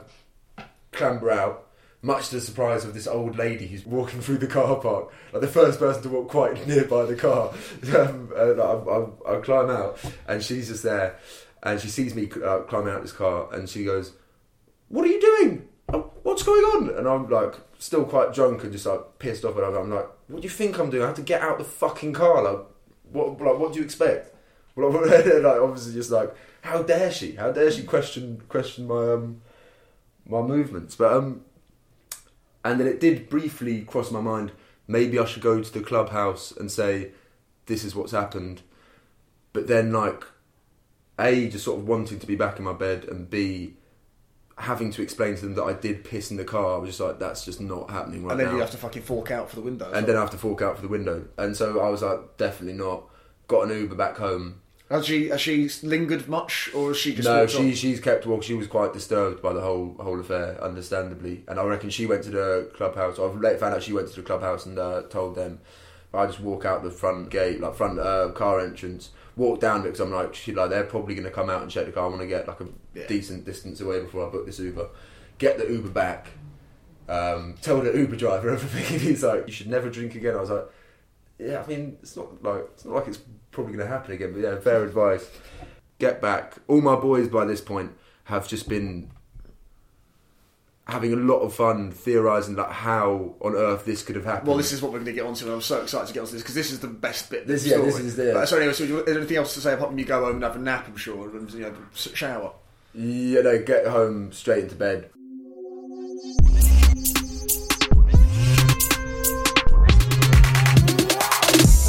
clamber 0.92 1.30
out, 1.30 1.68
much 2.02 2.28
to 2.28 2.34
the 2.34 2.40
surprise 2.40 2.84
of 2.84 2.94
this 2.94 3.06
old 3.06 3.36
lady 3.38 3.66
who's 3.66 3.86
walking 3.86 4.20
through 4.20 4.38
the 4.38 4.46
car 4.46 4.76
park, 4.76 5.12
like 5.32 5.40
the 5.40 5.48
first 5.48 5.78
person 5.78 6.02
to 6.02 6.08
walk 6.10 6.28
quite 6.28 6.66
nearby 6.68 7.04
the 7.06 7.16
car. 7.16 7.52
Um, 7.96 8.30
I, 8.36 8.42
I, 8.42 9.36
I 9.36 9.40
climb 9.40 9.70
out, 9.70 9.98
and 10.28 10.42
she's 10.42 10.68
just 10.68 10.82
there, 10.82 11.18
and 11.62 11.80
she 11.80 11.88
sees 11.88 12.14
me 12.14 12.28
uh, 12.44 12.60
climbing 12.60 12.92
out 12.92 13.02
this 13.02 13.12
car, 13.12 13.52
and 13.52 13.68
she 13.68 13.84
goes, 13.84 14.12
"What 14.88 15.04
are 15.04 15.08
you 15.08 15.20
doing? 15.20 15.68
Oh, 15.92 16.10
What's 16.22 16.42
going 16.42 16.62
on?" 16.62 16.96
And 16.96 17.08
I'm 17.08 17.28
like, 17.28 17.54
still 17.78 18.04
quite 18.04 18.32
drunk 18.32 18.62
and 18.62 18.72
just 18.72 18.86
like 18.86 19.18
pissed 19.18 19.44
off, 19.44 19.56
and 19.56 19.64
I'm 19.64 19.90
like, 19.90 20.08
"What 20.28 20.42
do 20.42 20.44
you 20.44 20.50
think 20.50 20.78
I'm 20.78 20.90
doing? 20.90 21.02
I 21.04 21.06
have 21.06 21.16
to 21.16 21.22
get 21.22 21.42
out 21.42 21.58
the 21.58 21.64
fucking 21.64 22.12
car. 22.12 22.42
Like, 22.42 22.66
what? 23.12 23.40
Like, 23.40 23.58
what 23.58 23.72
do 23.72 23.78
you 23.78 23.84
expect?" 23.84 24.34
Like 24.76 25.60
obviously, 25.60 25.92
just 25.92 26.10
like, 26.10 26.34
how 26.62 26.82
dare 26.82 27.10
she? 27.10 27.34
How 27.34 27.52
dare 27.52 27.70
she 27.70 27.82
question 27.82 28.42
question 28.48 28.86
my 28.86 29.12
um 29.12 29.42
my 30.26 30.40
movements? 30.40 30.96
But 30.96 31.12
um, 31.12 31.42
and 32.64 32.80
then 32.80 32.86
it 32.86 33.00
did 33.00 33.28
briefly 33.28 33.82
cross 33.82 34.10
my 34.10 34.20
mind. 34.20 34.52
Maybe 34.88 35.18
I 35.18 35.26
should 35.26 35.42
go 35.42 35.60
to 35.62 35.72
the 35.72 35.80
clubhouse 35.80 36.52
and 36.52 36.70
say, 36.70 37.10
"This 37.66 37.84
is 37.84 37.94
what's 37.94 38.12
happened." 38.12 38.62
But 39.52 39.66
then, 39.66 39.92
like, 39.92 40.24
a 41.22 41.48
just 41.48 41.64
sort 41.64 41.78
of 41.78 41.88
wanting 41.88 42.18
to 42.18 42.26
be 42.26 42.36
back 42.36 42.58
in 42.58 42.64
my 42.64 42.72
bed, 42.72 43.04
and 43.04 43.28
b 43.30 43.74
having 44.58 44.90
to 44.92 45.02
explain 45.02 45.34
to 45.34 45.42
them 45.42 45.54
that 45.54 45.62
I 45.62 45.72
did 45.72 46.04
piss 46.04 46.30
in 46.30 46.36
the 46.36 46.44
car. 46.44 46.74
I 46.74 46.78
was 46.78 46.90
just 46.90 47.00
like, 47.00 47.18
"That's 47.18 47.44
just 47.44 47.60
not 47.60 47.90
happening 47.90 48.24
right 48.24 48.32
and 48.32 48.40
then 48.40 48.48
now." 48.48 48.54
you 48.54 48.60
have 48.60 48.70
to 48.70 48.76
fucking 48.76 49.02
fork 49.02 49.30
out 49.30 49.48
for 49.48 49.56
the 49.56 49.62
window. 49.62 49.90
and 49.92 50.06
then 50.06 50.16
I 50.16 50.20
have 50.20 50.30
to 50.30 50.38
fork 50.38 50.62
out 50.62 50.76
for 50.76 50.82
the 50.82 50.88
window. 50.88 51.24
And 51.38 51.56
so 51.56 51.80
I 51.80 51.88
was 51.88 52.02
like, 52.02 52.36
definitely 52.36 52.78
not. 52.78 53.04
Got 53.48 53.70
an 53.70 53.80
Uber 53.80 53.96
back 53.96 54.16
home. 54.18 54.60
has 54.88 55.06
she 55.06 55.28
has 55.28 55.40
she 55.40 55.68
lingered 55.82 56.28
much, 56.28 56.70
or 56.74 56.88
has 56.88 56.98
she 56.98 57.14
just 57.14 57.26
no, 57.26 57.46
she 57.46 57.58
on? 57.58 57.72
she's 57.74 58.00
kept 58.00 58.24
walk. 58.26 58.42
She 58.42 58.54
was 58.54 58.66
quite 58.66 58.92
disturbed 58.92 59.42
by 59.42 59.52
the 59.52 59.60
whole 59.60 59.96
whole 59.98 60.20
affair, 60.20 60.62
understandably. 60.62 61.44
And 61.48 61.58
I 61.58 61.64
reckon 61.64 61.90
she 61.90 62.06
went 62.06 62.22
to 62.24 62.30
the 62.30 62.70
clubhouse. 62.74 63.18
I've 63.18 63.36
later 63.36 63.58
found 63.58 63.74
out 63.74 63.82
she 63.82 63.92
went 63.92 64.08
to 64.08 64.16
the 64.16 64.22
clubhouse 64.22 64.66
and 64.66 64.78
uh, 64.78 65.02
told 65.02 65.34
them. 65.34 65.60
I 66.14 66.26
just 66.26 66.40
walk 66.40 66.66
out 66.66 66.82
the 66.82 66.90
front 66.90 67.30
gate, 67.30 67.58
like 67.58 67.74
front 67.74 67.98
uh, 67.98 68.28
car 68.32 68.60
entrance, 68.60 69.12
walk 69.36 69.60
down 69.60 69.82
because 69.82 70.00
I'm 70.00 70.10
like, 70.12 70.34
she 70.34 70.52
like 70.52 70.70
they're 70.70 70.84
probably 70.84 71.14
going 71.14 71.24
to 71.26 71.30
come 71.30 71.48
out 71.50 71.62
and 71.62 71.70
check 71.70 71.86
the 71.86 71.92
car. 71.92 72.04
I 72.06 72.08
want 72.08 72.20
to 72.20 72.26
get 72.26 72.46
like 72.48 72.60
a 72.60 72.68
Yeah. 72.94 73.06
decent 73.06 73.44
distance 73.44 73.80
away 73.80 74.00
before 74.00 74.26
I 74.26 74.30
book 74.30 74.46
this 74.46 74.58
Uber. 74.58 74.88
Get 75.38 75.58
the 75.58 75.66
Uber 75.70 75.88
back. 75.90 76.28
Um, 77.08 77.54
tell 77.60 77.80
the 77.80 77.92
Uber 77.96 78.16
driver 78.16 78.50
everything. 78.52 78.92
And 78.94 79.02
he's 79.02 79.22
like, 79.24 79.46
you 79.46 79.52
should 79.52 79.68
never 79.68 79.90
drink 79.90 80.14
again. 80.14 80.36
I 80.36 80.40
was 80.40 80.50
like, 80.50 80.66
yeah, 81.38 81.62
I 81.62 81.66
mean, 81.66 81.98
it's 82.02 82.16
not 82.16 82.42
like 82.42 82.62
it's 82.74 82.84
not 82.84 82.94
like 82.94 83.08
it's 83.08 83.18
probably 83.50 83.74
going 83.74 83.86
to 83.86 83.92
happen 83.92 84.12
again. 84.12 84.32
But 84.32 84.40
yeah, 84.42 84.58
fair 84.60 84.84
advice. 84.84 85.28
Get 85.98 86.20
back. 86.20 86.54
All 86.68 86.80
my 86.80 86.96
boys 86.96 87.28
by 87.28 87.44
this 87.44 87.60
point 87.60 87.92
have 88.24 88.46
just 88.48 88.68
been 88.68 89.10
having 90.92 91.12
a 91.12 91.16
lot 91.16 91.40
of 91.40 91.54
fun 91.54 91.90
theorising 91.90 92.54
like 92.54 92.70
how 92.70 93.34
on 93.40 93.54
earth 93.54 93.84
this 93.84 94.02
could 94.02 94.14
have 94.16 94.24
happened. 94.24 94.48
Well, 94.48 94.56
this 94.56 94.72
is 94.72 94.80
what 94.82 94.92
we're 94.92 94.98
going 94.98 95.06
to 95.06 95.12
get 95.12 95.24
onto, 95.26 95.46
and 95.46 95.54
I'm 95.54 95.60
so 95.62 95.82
excited 95.82 96.06
to 96.08 96.12
get 96.14 96.20
onto 96.20 96.32
this 96.32 96.42
because 96.42 96.54
this 96.54 96.70
is 96.70 96.80
the 96.80 96.86
best 96.88 97.30
bit. 97.30 97.42
of 97.42 97.48
This- 97.48 97.64
the 97.64 97.70
yeah, 97.70 97.78
this 97.78 97.98
is 97.98 98.14
the- 98.16 98.32
But, 98.34 98.48
so 98.48 98.56
anyway, 98.58 98.72
so 98.74 98.84
is 98.84 99.04
there 99.06 99.16
anything 99.18 99.36
else 99.38 99.54
to 99.54 99.60
say 99.60 99.72
apart 99.72 99.88
from 99.90 99.98
you 99.98 100.04
go 100.04 100.24
home 100.24 100.36
and 100.36 100.44
have 100.44 100.56
a 100.56 100.58
nap? 100.58 100.86
I'm 100.86 100.96
sure, 100.96 101.28
and 101.36 101.50
you 101.52 101.60
know, 101.60 101.74
s- 101.94 102.08
shower. 102.14 102.52
yeah, 102.94 103.40
no, 103.40 103.58
get 103.62 103.86
home 103.86 104.32
straight 104.32 104.64
into 104.64 104.74
bed. 104.76 105.10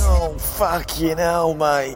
Oh, 0.05 0.35
fucking 0.57 1.17
hell, 1.17 1.53
mate. 1.53 1.95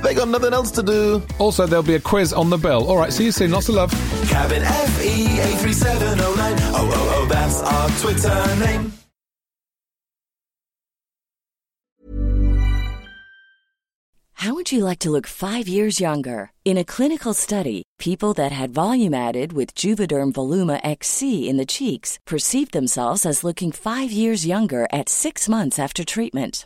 they 0.03 0.13
got 0.13 0.27
nothing 0.27 0.53
else 0.53 0.71
to 0.71 0.83
do. 0.83 1.21
Also, 1.39 1.65
there'll 1.65 1.83
be 1.83 1.95
a 1.95 1.99
quiz 1.99 2.33
on 2.33 2.49
the 2.49 2.57
bill. 2.57 2.89
All 2.89 2.97
right, 2.97 3.11
see 3.11 3.25
you 3.25 3.31
soon. 3.31 3.51
Lots 3.51 3.69
of 3.69 3.75
love. 3.75 3.91
Cabin 4.29 4.63
FE 4.63 5.25
83709. 5.53 6.55
Oh, 6.59 6.89
oh, 6.93 7.13
oh, 7.15 7.25
that's 7.29 7.61
our 7.61 7.89
Twitter 7.99 8.55
name. 8.65 8.93
How 14.41 14.55
would 14.55 14.71
you 14.71 14.83
like 14.83 14.97
to 15.01 15.11
look 15.11 15.27
five 15.27 15.67
years 15.67 15.99
younger? 15.99 16.51
In 16.65 16.75
a 16.75 16.83
clinical 16.83 17.35
study, 17.35 17.83
people 17.99 18.33
that 18.33 18.51
had 18.51 18.73
volume 18.73 19.13
added 19.13 19.53
with 19.53 19.75
Juvederm 19.75 20.31
Voluma 20.33 20.79
XC 20.83 21.47
in 21.47 21.57
the 21.57 21.65
cheeks 21.67 22.17
perceived 22.25 22.73
themselves 22.73 23.23
as 23.23 23.43
looking 23.43 23.71
five 23.71 24.11
years 24.11 24.47
younger 24.47 24.87
at 24.91 25.09
six 25.09 25.47
months 25.47 25.77
after 25.77 26.03
treatment. 26.03 26.65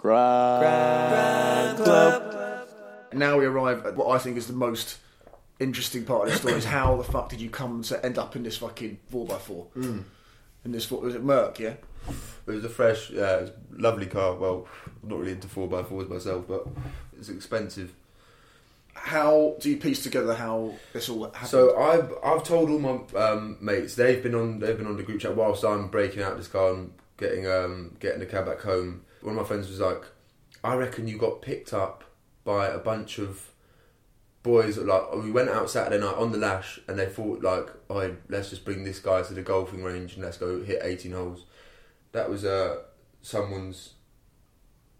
Grand 0.00 1.76
Club. 1.76 2.66
Now 3.12 3.38
we 3.38 3.44
arrive 3.44 3.84
at 3.84 3.96
what 3.96 4.08
I 4.08 4.18
think 4.18 4.38
is 4.38 4.46
the 4.46 4.52
most 4.54 4.98
interesting 5.58 6.04
part 6.04 6.26
of 6.26 6.32
the 6.32 6.38
story: 6.38 6.54
is 6.54 6.64
how 6.64 6.96
the 6.96 7.04
fuck 7.04 7.28
did 7.28 7.40
you 7.40 7.50
come 7.50 7.82
to 7.82 8.04
end 8.04 8.16
up 8.18 8.34
in 8.34 8.42
this 8.42 8.56
fucking 8.56 8.98
four 9.10 9.30
x 9.32 9.44
four? 9.44 9.66
in 10.64 10.72
this. 10.72 10.90
Was 10.90 11.14
it 11.14 11.22
Merc? 11.22 11.58
Yeah. 11.58 11.74
It 12.46 12.52
was 12.52 12.64
a 12.64 12.68
fresh, 12.68 13.10
yeah, 13.10 13.36
it 13.36 13.42
was 13.42 13.50
a 13.50 13.82
lovely 13.82 14.06
car. 14.06 14.34
Well, 14.34 14.66
I'm 15.02 15.08
not 15.10 15.18
really 15.18 15.32
into 15.32 15.48
four 15.48 15.68
x 15.78 15.88
fours 15.88 16.08
myself, 16.08 16.46
but 16.48 16.66
it's 17.18 17.28
expensive. 17.28 17.92
How 18.94 19.56
do 19.60 19.70
you 19.70 19.76
piece 19.76 20.02
together 20.02 20.34
how 20.34 20.74
this 20.92 21.08
all 21.08 21.24
happened? 21.24 21.48
So 21.48 21.78
I've 21.78 22.12
I've 22.24 22.42
told 22.42 22.70
all 22.70 22.78
my 22.78 23.00
um, 23.18 23.58
mates 23.60 23.94
they've 23.94 24.22
been 24.22 24.34
on 24.34 24.58
they've 24.60 24.76
been 24.76 24.86
on 24.86 24.96
the 24.96 25.02
group 25.02 25.20
chat 25.20 25.36
whilst 25.36 25.64
I'm 25.64 25.88
breaking 25.88 26.22
out 26.22 26.36
this 26.36 26.48
car 26.48 26.72
and 26.72 26.92
getting 27.18 27.46
um, 27.46 27.96
getting 28.00 28.20
the 28.20 28.26
cab 28.26 28.46
back 28.46 28.60
home. 28.60 29.04
One 29.22 29.36
of 29.36 29.42
my 29.42 29.46
friends 29.46 29.68
was 29.68 29.80
like, 29.80 30.02
"I 30.64 30.74
reckon 30.74 31.08
you 31.08 31.18
got 31.18 31.42
picked 31.42 31.72
up 31.74 32.04
by 32.44 32.68
a 32.68 32.78
bunch 32.78 33.18
of 33.18 33.50
boys. 34.42 34.78
Like 34.78 35.14
we 35.14 35.30
went 35.30 35.50
out 35.50 35.70
Saturday 35.70 36.02
night 36.02 36.16
on 36.16 36.32
the 36.32 36.38
lash, 36.38 36.80
and 36.88 36.98
they 36.98 37.06
thought 37.06 37.42
like, 37.42 37.68
oh, 37.90 38.16
let's 38.28 38.50
just 38.50 38.64
bring 38.64 38.84
this 38.84 38.98
guy 38.98 39.22
to 39.22 39.34
the 39.34 39.42
golfing 39.42 39.82
range 39.84 40.14
and 40.14 40.24
let's 40.24 40.36
go 40.38 40.62
hit 40.62 40.80
18 40.82 41.12
holes." 41.12 41.44
That 42.12 42.28
was 42.28 42.44
uh, 42.44 42.78
someone's 43.22 43.94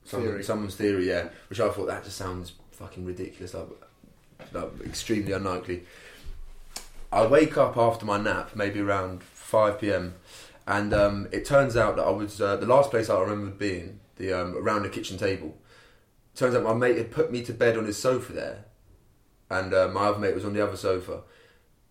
someone, 0.04 0.28
Theory. 0.30 0.44
someone's 0.44 0.76
theory, 0.76 1.08
yeah. 1.08 1.28
Which 1.48 1.60
I 1.60 1.70
thought 1.70 1.86
that 1.86 2.04
just 2.04 2.16
sounds 2.16 2.52
fucking 2.72 3.04
ridiculous, 3.04 3.54
like, 3.54 3.66
like 4.52 4.70
extremely 4.84 5.32
unlikely. 5.32 5.84
I 7.12 7.26
wake 7.26 7.56
up 7.56 7.76
after 7.76 8.06
my 8.06 8.18
nap, 8.18 8.54
maybe 8.54 8.80
around 8.80 9.22
five 9.22 9.80
pm, 9.80 10.14
and 10.66 10.94
um, 10.94 11.28
it 11.32 11.44
turns 11.44 11.76
out 11.76 11.96
that 11.96 12.04
I 12.04 12.10
was 12.10 12.40
uh, 12.40 12.56
the 12.56 12.66
last 12.66 12.90
place 12.90 13.10
I 13.10 13.20
remember 13.20 13.50
being 13.50 13.98
the 14.20 14.32
um, 14.32 14.56
around 14.56 14.82
the 14.82 14.88
kitchen 14.88 15.18
table. 15.18 15.58
Turns 16.34 16.54
out 16.54 16.62
my 16.62 16.74
mate 16.74 16.98
had 16.98 17.10
put 17.10 17.32
me 17.32 17.42
to 17.44 17.52
bed 17.52 17.76
on 17.76 17.86
his 17.86 17.98
sofa 17.98 18.32
there, 18.32 18.64
and 19.50 19.74
uh, 19.74 19.88
my 19.88 20.06
other 20.06 20.18
mate 20.18 20.34
was 20.34 20.44
on 20.44 20.52
the 20.52 20.62
other 20.62 20.76
sofa. 20.76 21.22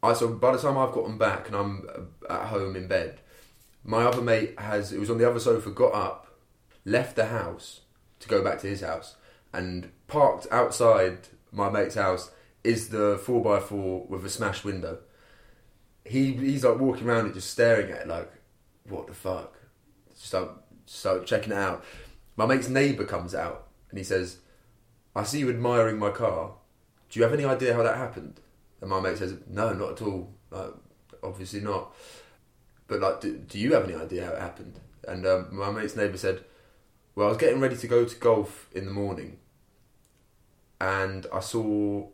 I 0.01 0.13
so 0.13 0.29
by 0.29 0.53
the 0.53 0.57
time 0.57 0.77
I've 0.77 0.93
gotten 0.93 1.17
back 1.17 1.47
and 1.47 1.55
I'm 1.55 1.87
uh, 2.29 2.33
at 2.33 2.47
home 2.47 2.75
in 2.75 2.87
bed, 2.87 3.19
my 3.83 4.03
other 4.03 4.21
mate 4.21 4.57
has 4.59 4.93
it 4.93 4.99
was 4.99 5.09
on 5.09 5.17
the 5.17 5.29
other 5.29 5.39
sofa, 5.39 5.71
got 5.71 5.93
up, 5.93 6.39
left 6.85 7.15
the 7.15 7.25
house 7.25 7.81
to 8.19 8.29
go 8.29 8.43
back 8.43 8.59
to 8.59 8.67
his 8.67 8.81
house, 8.81 9.15
and 9.51 9.91
parked 10.07 10.47
outside 10.51 11.27
my 11.51 11.69
mate's 11.69 11.95
house 11.95 12.31
is 12.63 12.89
the 12.89 13.19
four 13.23 13.57
x 13.57 13.65
four 13.65 14.05
with 14.07 14.25
a 14.25 14.29
smashed 14.29 14.63
window. 14.63 14.99
He 16.05 16.33
he's 16.33 16.63
like 16.63 16.79
walking 16.79 17.07
around 17.07 17.27
it, 17.27 17.33
just 17.33 17.51
staring 17.51 17.91
at 17.91 18.01
it, 18.01 18.07
like, 18.07 18.31
what 18.87 19.07
the 19.07 19.13
fuck? 19.13 19.55
Just 20.09 20.27
Start 20.27 20.49
start 20.85 21.25
checking 21.25 21.51
it 21.51 21.57
out. 21.57 21.83
My 22.39 22.45
mate's 22.45 22.69
neighbour 22.69 23.03
comes 23.03 23.35
out 23.35 23.67
and 23.89 23.97
he 23.97 24.05
says, 24.05 24.37
"I 25.13 25.23
see 25.23 25.39
you 25.39 25.49
admiring 25.49 25.99
my 25.99 26.09
car. 26.09 26.53
Do 27.09 27.19
you 27.19 27.23
have 27.25 27.33
any 27.33 27.43
idea 27.43 27.73
how 27.73 27.83
that 27.83 27.97
happened?" 27.97 28.39
And 28.79 28.89
my 28.89 29.01
mate 29.01 29.17
says, 29.17 29.35
"No, 29.45 29.73
not 29.73 29.91
at 29.91 30.01
all. 30.01 30.33
Like, 30.49 30.71
obviously 31.21 31.59
not." 31.59 31.93
But 32.87 33.01
like, 33.01 33.19
do, 33.19 33.37
do 33.39 33.59
you 33.59 33.73
have 33.73 33.83
any 33.83 33.93
idea 33.93 34.25
how 34.25 34.31
it 34.31 34.39
happened? 34.39 34.79
And 35.05 35.27
um, 35.27 35.49
my 35.51 35.69
mate's 35.69 35.97
neighbour 35.97 36.15
said, 36.15 36.45
"Well, 37.13 37.27
I 37.27 37.29
was 37.29 37.37
getting 37.37 37.59
ready 37.59 37.75
to 37.75 37.87
go 37.87 38.05
to 38.05 38.15
golf 38.15 38.69
in 38.71 38.85
the 38.85 38.91
morning, 38.91 39.39
and 40.79 41.27
I 41.33 41.41
saw 41.41 42.07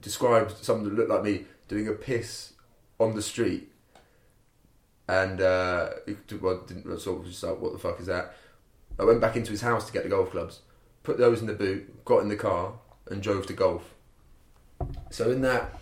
described 0.00 0.52
someone 0.58 0.84
that 0.84 0.94
looked 0.94 1.10
like 1.10 1.24
me 1.24 1.46
doing 1.66 1.88
a 1.88 1.92
piss 1.92 2.52
on 3.00 3.16
the 3.16 3.22
street, 3.22 3.72
and 5.08 5.40
uh, 5.40 5.90
well, 6.40 6.62
didn't 6.68 7.00
sort 7.00 7.22
of 7.22 7.26
just 7.26 7.42
like, 7.42 7.60
what 7.60 7.72
the 7.72 7.80
fuck 7.80 7.98
is 7.98 8.06
that? 8.06 8.36
I 8.98 9.04
went 9.04 9.20
back 9.20 9.36
into 9.36 9.50
his 9.50 9.62
house 9.62 9.86
to 9.86 9.92
get 9.92 10.04
the 10.04 10.10
golf 10.10 10.30
clubs, 10.30 10.60
put 11.02 11.18
those 11.18 11.40
in 11.40 11.46
the 11.46 11.54
boot, 11.54 12.04
got 12.04 12.22
in 12.22 12.28
the 12.28 12.36
car, 12.36 12.74
and 13.10 13.22
drove 13.22 13.46
to 13.46 13.52
golf. 13.52 13.94
So 15.10 15.30
in 15.30 15.40
that 15.42 15.78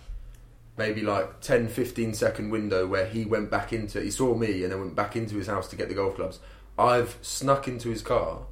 maybe 0.77 1.01
like 1.01 1.41
10 1.41 1.67
15 1.67 2.13
second 2.13 2.49
window 2.49 2.87
where 2.87 3.05
he 3.05 3.25
went 3.25 3.51
back 3.51 3.71
into 3.71 4.01
he 4.01 4.09
saw 4.09 4.35
me 4.35 4.63
and 4.63 4.71
then 4.71 4.79
went 4.79 4.95
back 4.95 5.15
into 5.15 5.35
his 5.35 5.47
house 5.47 5.67
to 5.67 5.75
get 5.75 5.87
the 5.87 5.93
golf 5.93 6.15
clubs 6.15 6.39
i've 6.77 7.17
snuck 7.21 7.67
into 7.67 7.89
his 7.89 8.01
car 8.01 8.45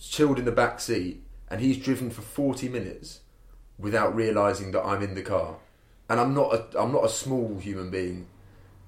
chilled 0.00 0.38
in 0.38 0.46
the 0.46 0.52
back 0.52 0.80
seat 0.80 1.22
and 1.48 1.60
he's 1.60 1.76
driven 1.76 2.08
for 2.08 2.22
40 2.22 2.68
minutes 2.68 3.20
without 3.78 4.14
realizing 4.14 4.72
that 4.72 4.84
i'm 4.84 5.02
in 5.02 5.14
the 5.14 5.22
car 5.22 5.56
and 6.08 6.18
i'm 6.18 6.32
not 6.34 6.54
a 6.54 6.80
i'm 6.80 6.92
not 6.92 7.04
a 7.04 7.08
small 7.08 7.58
human 7.58 7.90
being 7.90 8.26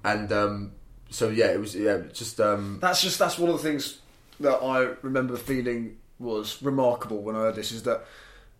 and 0.03 0.31
um 0.31 0.71
so 1.13 1.29
yeah 1.29 1.47
it 1.51 1.59
was 1.59 1.75
yeah 1.75 1.99
just 2.11 2.39
um 2.41 2.79
That's 2.81 3.01
just 3.01 3.19
that's 3.19 3.37
one 3.37 3.49
of 3.51 3.61
the 3.61 3.63
things 3.69 3.99
that 4.39 4.57
I 4.63 4.79
remember 5.03 5.37
feeling 5.37 5.97
was 6.19 6.61
remarkable 6.61 7.21
when 7.21 7.35
I 7.35 7.39
heard 7.39 7.55
this. 7.55 7.71
Is 7.71 7.83
that 7.83 8.03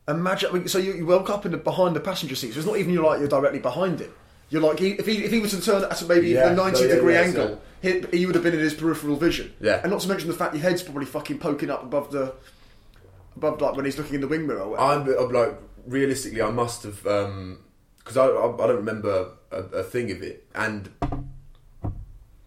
imagine? 0.07 0.49
I 0.49 0.53
mean, 0.53 0.67
so 0.67 0.77
you, 0.77 0.93
you 0.93 1.05
woke 1.05 1.29
up 1.29 1.45
in 1.45 1.51
the 1.51 1.57
behind 1.57 1.95
the 1.95 1.99
passenger 1.99 2.35
seat. 2.35 2.53
So 2.53 2.59
it's 2.59 2.67
not 2.67 2.77
even 2.77 2.93
you're 2.93 3.03
like 3.03 3.19
you're 3.19 3.27
directly 3.27 3.59
behind 3.59 4.01
it. 4.01 4.11
You're 4.49 4.61
like 4.61 4.77
he, 4.79 4.91
if 4.91 5.05
he 5.05 5.23
if 5.23 5.31
he 5.31 5.39
was 5.39 5.51
to 5.51 5.61
turn 5.61 5.83
at 5.83 6.07
maybe 6.07 6.29
Yeah, 6.29 6.51
a 6.51 6.55
ninety 6.55 6.81
yeah, 6.83 6.95
degree 6.95 7.13
yeah, 7.13 7.21
angle, 7.21 7.61
he, 7.81 8.01
he 8.11 8.25
would 8.25 8.35
have 8.35 8.43
been 8.43 8.53
in 8.53 8.59
his 8.59 8.73
peripheral 8.75 9.15
vision. 9.15 9.53
Yeah. 9.59 9.81
and 9.81 9.91
not 9.91 10.01
to 10.01 10.07
mention 10.07 10.27
the 10.27 10.35
fact 10.35 10.53
your 10.53 10.61
head's 10.61 10.83
probably 10.83 11.05
fucking 11.05 11.39
poking 11.39 11.71
up 11.71 11.81
above 11.83 12.11
the 12.11 12.33
above 13.35 13.61
like 13.61 13.75
when 13.75 13.85
he's 13.85 13.97
looking 13.97 14.15
in 14.15 14.21
the 14.21 14.27
wing 14.27 14.45
mirror. 14.45 14.77
I'm, 14.79 15.07
I'm 15.07 15.31
like 15.31 15.55
realistically, 15.87 16.41
I 16.41 16.51
must 16.51 16.83
have 16.83 17.01
because 17.01 18.17
I, 18.17 18.25
I 18.25 18.53
I 18.53 18.67
don't 18.67 18.75
remember 18.75 19.31
a, 19.51 19.57
a 19.57 19.83
thing 19.83 20.11
of 20.11 20.21
it, 20.21 20.45
and 20.53 20.89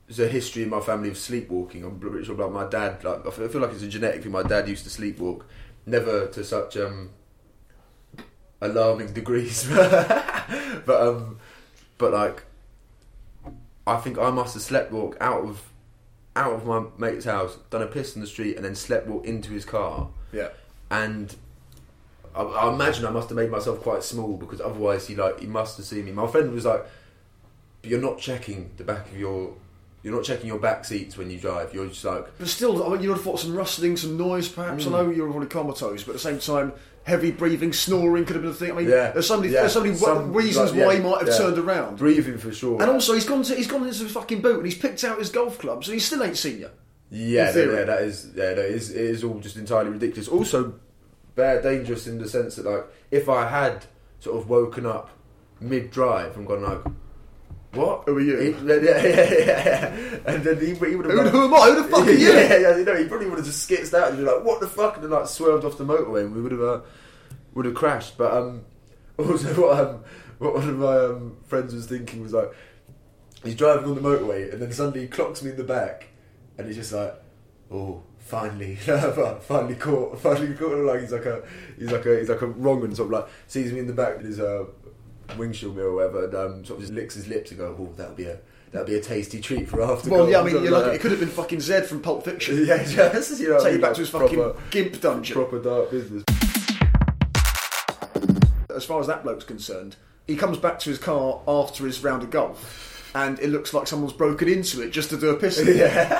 there's 0.06 0.20
a 0.20 0.28
history 0.28 0.62
in 0.62 0.70
my 0.70 0.80
family 0.80 1.08
of 1.08 1.16
sleepwalking. 1.16 1.84
I'm 1.84 1.98
pretty 1.98 2.24
sure 2.24 2.34
about 2.34 2.52
my 2.52 2.68
dad. 2.68 3.02
Like 3.02 3.26
I 3.26 3.30
feel 3.30 3.44
I 3.44 3.48
feel 3.48 3.60
like 3.60 3.72
it's 3.72 3.82
a 3.82 3.88
genetic 3.88 4.22
thing. 4.22 4.32
My 4.32 4.42
dad 4.42 4.68
used 4.68 4.84
to 4.84 4.90
sleepwalk, 4.90 5.42
never 5.84 6.26
to 6.28 6.44
such 6.44 6.76
um, 6.76 7.10
alarming 8.60 9.12
degrees, 9.12 9.68
but 9.70 10.88
um, 10.88 11.38
but 11.98 12.12
like 12.12 12.44
I 13.86 13.96
think 13.96 14.18
I 14.18 14.30
must 14.30 14.54
have 14.54 14.62
sleptwalked 14.62 15.16
out 15.20 15.44
of 15.44 15.62
out 16.34 16.52
of 16.52 16.66
my 16.66 16.84
mate's 16.98 17.24
house, 17.24 17.58
done 17.70 17.82
a 17.82 17.86
piss 17.86 18.14
in 18.14 18.20
the 18.20 18.26
street, 18.26 18.56
and 18.56 18.64
then 18.64 18.72
sleptwalked 18.72 19.24
into 19.24 19.52
his 19.52 19.64
car 19.64 20.10
yeah. 20.32 20.48
and 20.90 21.34
I, 22.34 22.42
I 22.42 22.72
imagine 22.72 23.06
I 23.06 23.10
must 23.10 23.30
have 23.30 23.36
made 23.36 23.50
myself 23.50 23.80
quite 23.80 24.02
small 24.02 24.36
because 24.36 24.60
otherwise 24.60 25.06
he 25.08 25.16
like 25.16 25.40
he 25.40 25.46
must 25.46 25.76
have 25.78 25.86
seen 25.86 26.04
me. 26.04 26.12
My 26.12 26.26
friend 26.26 26.52
was 26.52 26.64
like, 26.64 26.84
"But 27.82 27.90
you're 27.90 28.00
not 28.00 28.18
checking 28.18 28.70
the 28.76 28.84
back 28.84 29.10
of 29.10 29.18
your, 29.18 29.54
you're 30.06 30.14
not 30.14 30.22
checking 30.22 30.46
your 30.46 30.60
back 30.60 30.84
seats 30.84 31.18
when 31.18 31.28
you 31.32 31.36
drive. 31.36 31.74
You're 31.74 31.88
just 31.88 32.04
like, 32.04 32.38
But 32.38 32.46
still, 32.46 32.86
I 32.86 32.90
mean, 32.90 33.02
you 33.02 33.08
would 33.08 33.16
have 33.16 33.24
thought 33.24 33.40
some 33.40 33.56
rustling, 33.56 33.96
some 33.96 34.16
noise, 34.16 34.48
perhaps. 34.48 34.84
Mm. 34.84 34.86
I 34.86 34.90
know 35.02 35.10
you're 35.10 35.28
already 35.28 35.48
comatose, 35.48 36.04
but 36.04 36.10
at 36.12 36.12
the 36.12 36.18
same 36.20 36.38
time, 36.38 36.72
heavy 37.02 37.32
breathing, 37.32 37.72
snoring 37.72 38.24
could 38.24 38.36
have 38.36 38.44
been 38.44 38.52
a 38.52 38.54
thing. 38.54 38.70
I 38.70 38.74
mean, 38.74 38.88
yeah, 38.88 39.10
there's 39.10 39.26
so 39.26 39.36
many, 39.36 39.52
yeah, 39.52 39.62
there's 39.62 39.72
so 39.72 39.82
many 39.82 39.96
some- 39.96 40.32
reasons 40.32 40.70
like, 40.70 40.78
yeah, 40.78 40.86
why 40.86 40.94
he 40.94 41.00
might 41.00 41.26
have 41.26 41.36
turned 41.36 41.58
around. 41.58 41.98
breathing 41.98 42.38
for 42.38 42.52
sure. 42.52 42.80
And 42.80 42.88
also, 42.88 43.14
he's 43.14 43.24
gone 43.26 43.42
to 43.42 43.56
he's 43.56 43.66
gone 43.66 43.84
into 43.84 44.04
his 44.04 44.12
fucking 44.12 44.42
boot 44.42 44.58
and 44.58 44.64
he's 44.64 44.78
picked 44.78 45.02
out 45.02 45.18
his 45.18 45.28
golf 45.28 45.58
clubs 45.58 45.88
and 45.88 45.94
he 45.94 45.98
still 45.98 46.22
ain't 46.22 46.36
seen 46.36 46.60
you. 46.60 46.70
yeah, 47.10 47.50
theory. 47.50 47.74
yeah, 47.74 47.84
that 47.86 48.02
is 48.02 48.30
yeah, 48.36 48.54
that 48.54 48.64
is 48.64 48.90
it 48.90 49.00
is 49.00 49.24
all 49.24 49.40
just 49.40 49.56
entirely 49.56 49.90
ridiculous. 49.90 50.28
Also, 50.28 50.74
bad, 51.34 51.64
dangerous 51.64 52.06
in 52.06 52.18
the 52.18 52.28
sense 52.28 52.54
that 52.54 52.64
like 52.64 52.84
if 53.10 53.28
I 53.28 53.48
had 53.48 53.86
sort 54.20 54.38
of 54.38 54.48
woken 54.48 54.86
up 54.86 55.10
mid 55.58 55.90
drive 55.90 56.36
and 56.36 56.46
gone 56.46 56.62
like. 56.62 56.80
What? 57.72 58.04
Who 58.06 58.16
are 58.16 58.20
you? 58.20 58.38
He- 58.38 58.66
yeah, 58.66 58.74
yeah, 58.76 59.06
yeah, 59.06 59.44
yeah. 59.44 60.18
And 60.26 60.42
then 60.44 60.58
he, 60.60 60.74
he 60.74 60.96
would 60.96 61.06
have. 61.06 61.14
Who- 61.14 61.22
like- 61.22 61.32
who 61.32 61.44
am 61.44 61.54
I? 61.54 61.70
Who 61.70 61.82
the 61.82 61.88
fuck 61.88 62.06
are 62.06 62.10
you? 62.12 62.28
Yeah, 62.32 62.56
yeah, 62.58 62.76
you 62.76 62.84
know, 62.84 62.96
he 62.96 63.04
probably 63.06 63.28
would 63.28 63.38
have 63.38 63.46
just 63.46 63.68
skitzed 63.68 63.92
out 63.92 64.08
and 64.10 64.18
be 64.18 64.24
like, 64.24 64.44
"What 64.44 64.60
the 64.60 64.66
fuck?" 64.68 64.94
and 64.96 65.04
then 65.04 65.10
like 65.10 65.26
swerved 65.26 65.64
off 65.64 65.76
the 65.78 65.84
motorway, 65.84 66.22
and 66.24 66.34
we 66.34 66.40
would 66.40 66.52
have 66.52 66.62
uh, 66.62 66.80
would 67.54 67.66
have 67.66 67.74
crashed. 67.74 68.16
But 68.16 68.32
um, 68.32 68.62
also 69.18 69.48
what 69.60 69.78
um, 69.80 70.04
what 70.38 70.54
one 70.54 70.68
of 70.68 70.76
my 70.78 70.96
um, 70.96 71.36
friends 71.46 71.74
was 71.74 71.86
thinking 71.86 72.22
was 72.22 72.32
like, 72.32 72.50
he's 73.44 73.54
driving 73.54 73.84
on 73.90 73.94
the 73.94 74.00
motorway, 74.00 74.52
and 74.52 74.62
then 74.62 74.72
suddenly 74.72 75.00
he 75.02 75.06
clocks 75.08 75.42
me 75.42 75.50
in 75.50 75.56
the 75.56 75.64
back, 75.64 76.08
and 76.56 76.66
he's 76.66 76.76
just 76.76 76.92
like, 76.92 77.14
"Oh." 77.70 78.02
Finally, 78.26 78.74
finally 78.74 79.76
caught, 79.76 80.18
finally 80.18 80.52
caught. 80.56 80.76
Like 80.78 81.00
he's 81.02 81.12
like 81.12 81.26
a, 81.26 81.44
he's 81.78 81.92
like 81.92 82.04
a, 82.06 82.18
he's 82.18 82.28
like 82.28 82.42
a 82.42 82.46
wrong 82.48 82.82
and 82.82 82.96
sort 82.96 83.06
of 83.06 83.12
like 83.12 83.28
sees 83.46 83.72
me 83.72 83.78
in 83.78 83.86
the 83.86 83.92
back 83.92 84.16
with 84.16 84.26
his 84.26 84.40
uh, 84.40 84.64
windshield 85.36 85.76
mirror 85.76 85.90
or 85.90 85.94
whatever, 85.96 86.24
and 86.24 86.34
um, 86.34 86.64
sort 86.64 86.78
of 86.78 86.84
just 86.84 86.92
licks 86.94 87.14
his 87.14 87.28
lips 87.28 87.50
and 87.50 87.58
go, 87.58 87.76
"Oh, 87.78 87.92
that'll 87.96 88.14
be 88.14 88.24
a 88.24 88.38
that'll 88.72 88.86
be 88.86 88.96
a 88.96 89.00
tasty 89.00 89.40
treat 89.40 89.68
for 89.68 89.82
after." 89.82 90.10
Well, 90.10 90.28
yeah, 90.28 90.40
I 90.40 90.44
mean, 90.44 90.62
you're 90.62 90.70
like, 90.70 90.94
it 90.94 91.00
could 91.00 91.10
have 91.10 91.20
been 91.20 91.28
fucking 91.28 91.60
Zed 91.60 91.86
from 91.86 92.00
Pulp 92.00 92.24
Fiction. 92.24 92.56
Yeah, 92.66 92.82
just 92.82 93.40
you 93.40 93.50
know, 93.50 93.62
Take 93.62 93.74
you 93.74 93.80
back 93.80 93.94
to 93.94 94.00
his 94.00 94.10
fucking 94.10 94.52
gimp 94.70 95.00
dungeon. 95.00 95.34
proper 95.34 95.60
dark 95.60 95.90
business. 95.90 96.24
As 98.74 98.84
far 98.84 99.00
as 99.00 99.06
that 99.06 99.22
bloke's 99.22 99.44
concerned, 99.44 99.96
he 100.26 100.36
comes 100.36 100.58
back 100.58 100.78
to 100.80 100.90
his 100.90 100.98
car 100.98 101.40
after 101.48 101.86
his 101.86 102.02
round 102.02 102.22
of 102.22 102.30
golf, 102.30 103.10
and 103.14 103.38
it 103.38 103.48
looks 103.48 103.72
like 103.72 103.86
someone's 103.86 104.12
broken 104.12 104.48
into 104.48 104.82
it 104.82 104.90
just 104.90 105.10
to 105.10 105.16
do 105.16 105.30
a 105.30 105.36
piss. 105.36 105.58
it. 105.60 106.12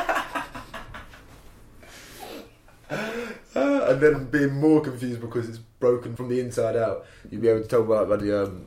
Uh, 2.91 2.95
and 3.55 4.01
then 4.01 4.25
being 4.31 4.55
more 4.55 4.81
confused 4.81 5.21
because 5.21 5.49
it's 5.49 5.59
broken 5.59 6.17
from 6.17 6.29
the 6.29 6.41
inside 6.41 6.77
out. 6.77 7.05
You'd 7.31 7.43
be 7.43 7.49
able 7.49 7.63
to 7.63 7.69
tell 7.69 7.85
by, 7.85 8.05
by 8.05 8.17
the 8.17 8.45
um, 8.45 8.67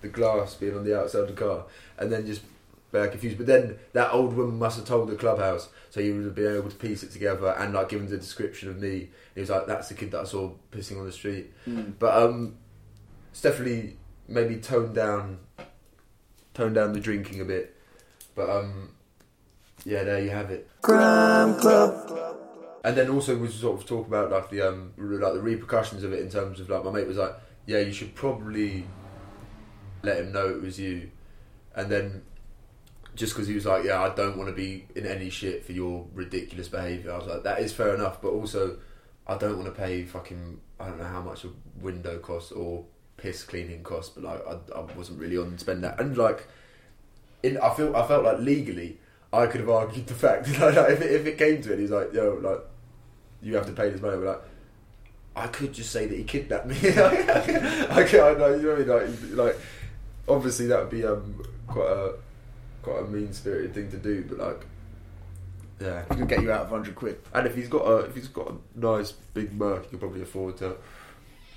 the 0.00 0.08
glass 0.08 0.54
being 0.54 0.76
on 0.76 0.84
the 0.84 0.98
outside 0.98 1.22
of 1.22 1.28
the 1.28 1.34
car, 1.34 1.64
and 1.98 2.10
then 2.10 2.26
just 2.26 2.42
very 2.92 3.08
confused. 3.08 3.38
But 3.38 3.46
then 3.46 3.78
that 3.92 4.12
old 4.12 4.34
woman 4.34 4.58
must 4.58 4.78
have 4.78 4.86
told 4.86 5.08
the 5.08 5.16
clubhouse, 5.16 5.68
so 5.90 6.00
you 6.00 6.16
would 6.16 6.24
have 6.24 6.34
been 6.34 6.56
able 6.56 6.70
to 6.70 6.76
piece 6.76 7.02
it 7.02 7.12
together 7.12 7.54
and 7.58 7.74
like 7.74 7.88
given 7.88 8.08
the 8.08 8.16
description 8.16 8.68
of 8.68 8.78
me. 8.78 9.08
He 9.34 9.40
was 9.40 9.50
like, 9.50 9.66
"That's 9.66 9.88
the 9.88 9.94
kid 9.94 10.10
that 10.12 10.20
I 10.20 10.24
saw 10.24 10.52
pissing 10.72 10.98
on 10.98 11.06
the 11.06 11.12
street." 11.12 11.52
Mm. 11.68 11.94
But 11.98 12.22
um, 12.22 12.56
it's 13.30 13.40
definitely 13.40 13.96
maybe 14.28 14.56
toned 14.56 14.94
down, 14.94 15.38
toned 16.54 16.74
down 16.74 16.92
the 16.92 17.00
drinking 17.00 17.40
a 17.40 17.44
bit. 17.44 17.76
But 18.34 18.50
um, 18.50 18.90
yeah, 19.84 20.04
there 20.04 20.22
you 20.22 20.30
have 20.30 20.50
it. 20.50 20.68
Crime 20.82 21.58
Club. 21.60 22.36
And 22.82 22.96
then 22.96 23.10
also 23.10 23.36
we 23.36 23.48
sort 23.48 23.78
of 23.78 23.86
talk 23.86 24.06
about 24.06 24.30
like 24.30 24.50
the 24.50 24.62
um 24.62 24.92
like 24.96 25.34
the 25.34 25.40
repercussions 25.40 26.02
of 26.02 26.12
it 26.12 26.20
in 26.20 26.30
terms 26.30 26.60
of 26.60 26.70
like 26.70 26.84
my 26.84 26.90
mate 26.90 27.06
was 27.06 27.18
like, 27.18 27.34
yeah, 27.66 27.80
you 27.80 27.92
should 27.92 28.14
probably 28.14 28.86
let 30.02 30.18
him 30.18 30.32
know 30.32 30.48
it 30.48 30.62
was 30.62 30.78
you, 30.78 31.10
and 31.74 31.90
then 31.90 32.22
just 33.14 33.34
because 33.34 33.48
he 33.48 33.54
was 33.54 33.66
like, 33.66 33.84
yeah, 33.84 34.00
I 34.00 34.14
don't 34.14 34.36
want 34.36 34.48
to 34.48 34.54
be 34.54 34.86
in 34.94 35.06
any 35.06 35.30
shit 35.30 35.64
for 35.64 35.72
your 35.72 36.06
ridiculous 36.14 36.68
behaviour. 36.68 37.12
I 37.12 37.18
was 37.18 37.26
like, 37.26 37.42
that 37.42 37.60
is 37.60 37.72
fair 37.72 37.94
enough, 37.94 38.22
but 38.22 38.28
also 38.28 38.78
I 39.26 39.36
don't 39.36 39.56
want 39.56 39.66
to 39.66 39.80
pay 39.80 40.04
fucking 40.04 40.60
I 40.78 40.88
don't 40.88 40.98
know 40.98 41.04
how 41.04 41.20
much 41.20 41.44
a 41.44 41.48
window 41.80 42.18
costs 42.18 42.52
or 42.52 42.84
piss 43.16 43.42
cleaning 43.42 43.82
costs, 43.82 44.12
but 44.14 44.24
like 44.24 44.42
I, 44.46 44.78
I 44.78 44.80
wasn't 44.96 45.20
really 45.20 45.36
on 45.36 45.58
spend 45.58 45.84
that, 45.84 46.00
and 46.00 46.16
like 46.16 46.46
in 47.42 47.58
I 47.58 47.74
feel 47.74 47.94
I 47.94 48.06
felt 48.06 48.24
like 48.24 48.38
legally 48.38 48.98
I 49.32 49.46
could 49.46 49.60
have 49.60 49.70
argued 49.70 50.06
the 50.06 50.14
fact 50.14 50.46
that 50.58 50.74
like, 50.74 50.90
if, 50.90 51.00
it, 51.00 51.12
if 51.12 51.26
it 51.26 51.38
came 51.38 51.62
to 51.62 51.72
it, 51.72 51.78
he's 51.78 51.90
like, 51.90 52.12
yo, 52.12 52.38
like 52.42 52.60
you 53.42 53.54
have 53.54 53.66
to 53.66 53.72
pay 53.72 53.90
this 53.90 54.00
money. 54.00 54.16
But 54.16 54.26
like, 54.26 54.42
I 55.36 55.46
could 55.46 55.72
just 55.72 55.90
say 55.90 56.06
that 56.06 56.16
he 56.16 56.24
kidnapped 56.24 56.66
me. 56.66 56.76
I 56.82 58.02
I 58.02 58.34
know, 58.34 58.54
you 58.54 58.62
know 58.62 58.94
what 58.94 59.02
I 59.02 59.06
mean? 59.06 59.36
Like, 59.36 59.54
like, 59.54 59.60
obviously 60.28 60.66
that 60.66 60.80
would 60.80 60.90
be 60.90 61.04
um 61.04 61.42
quite 61.66 61.90
a 61.90 62.14
quite 62.82 63.00
a 63.02 63.04
mean 63.06 63.32
spirited 63.32 63.74
thing 63.74 63.90
to 63.90 63.96
do, 63.96 64.24
but 64.28 64.38
like, 64.38 64.66
yeah, 65.80 66.02
he 66.08 66.16
can 66.16 66.26
get 66.26 66.42
you 66.42 66.52
out 66.52 66.62
of 66.62 66.68
hundred 66.68 66.94
quid. 66.94 67.20
And 67.32 67.46
if 67.46 67.54
he's 67.54 67.68
got 67.68 67.86
a 67.86 67.96
if 67.98 68.14
he's 68.14 68.28
got 68.28 68.50
a 68.50 68.54
nice 68.78 69.12
big 69.12 69.52
Merc, 69.52 69.84
he 69.84 69.90
can 69.90 69.98
probably 69.98 70.22
afford 70.22 70.56
to 70.58 70.76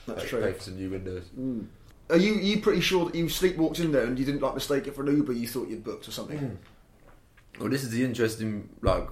That's 0.05 0.23
pay, 0.23 0.27
true. 0.27 0.41
pay 0.41 0.53
for 0.53 0.61
some 0.61 0.75
new 0.75 0.89
windows. 0.89 1.29
Mm. 1.37 1.67
Are 2.09 2.17
you 2.17 2.35
you 2.35 2.61
pretty 2.61 2.81
sure 2.81 3.05
that 3.05 3.15
you 3.15 3.25
sleepwalked 3.25 3.79
in 3.79 3.91
there 3.91 4.03
and 4.03 4.19
you 4.19 4.25
didn't 4.25 4.41
like 4.41 4.53
mistake 4.53 4.87
it 4.87 4.95
for 4.95 5.03
an 5.03 5.15
Uber? 5.15 5.33
You 5.33 5.47
thought 5.47 5.69
you'd 5.69 5.83
booked 5.83 6.07
or 6.07 6.11
something? 6.11 6.57
Well, 7.59 7.69
this 7.69 7.83
is 7.83 7.91
the 7.91 8.03
interesting 8.03 8.69
like. 8.81 9.07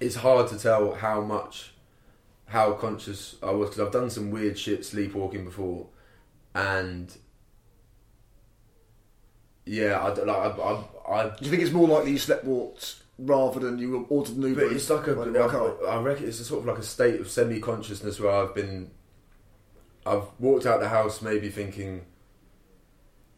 It's 0.00 0.16
hard 0.16 0.48
to 0.48 0.58
tell 0.58 0.92
how 0.94 1.20
much, 1.20 1.72
how 2.46 2.72
conscious 2.72 3.36
I 3.42 3.52
was 3.52 3.70
because 3.70 3.86
I've 3.86 3.92
done 3.92 4.10
some 4.10 4.30
weird 4.30 4.58
shit 4.58 4.84
sleepwalking 4.84 5.44
before, 5.44 5.86
and 6.54 7.16
yeah, 9.64 10.04
I 10.04 10.14
don't- 10.14 10.26
like 10.26 10.36
I, 10.58 11.12
I, 11.12 11.20
I 11.22 11.28
Do 11.28 11.44
you 11.44 11.50
think 11.50 11.62
it's 11.62 11.72
more 11.72 11.88
likely 11.88 12.12
you 12.12 12.18
sleepwalked 12.18 13.00
rather 13.18 13.60
than 13.60 13.78
you 13.78 14.06
ordered 14.08 14.36
an 14.36 14.42
Uber? 14.42 14.68
But 14.68 14.72
it's 14.76 14.90
like 14.90 15.06
a, 15.06 15.12
I, 15.86 15.94
I 15.96 16.00
reckon 16.02 16.26
it's 16.28 16.40
a 16.40 16.44
sort 16.44 16.60
of 16.60 16.66
like 16.66 16.78
a 16.78 16.82
state 16.82 17.20
of 17.20 17.30
semi 17.30 17.60
consciousness 17.60 18.18
where 18.20 18.32
I've 18.32 18.54
been, 18.54 18.90
I've 20.04 20.24
walked 20.38 20.66
out 20.66 20.80
the 20.80 20.88
house 20.88 21.22
maybe 21.22 21.48
thinking, 21.48 22.04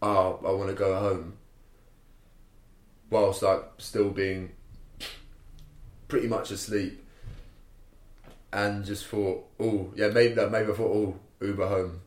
oh, 0.02 0.40
I 0.46 0.50
want 0.52 0.68
to 0.68 0.74
go 0.74 0.98
home, 0.98 1.34
whilst 3.10 3.42
like 3.42 3.62
still 3.78 4.10
being 4.10 4.52
pretty 6.08 6.28
much 6.28 6.50
asleep, 6.50 7.04
and 8.52 8.84
just 8.84 9.06
thought, 9.06 9.44
oh 9.60 9.92
yeah, 9.94 10.08
maybe 10.08 10.34
that 10.34 10.50
maybe 10.50 10.72
I 10.72 10.74
thought, 10.74 10.90
oh 10.90 11.16
Uber 11.44 11.68
home, 11.68 12.00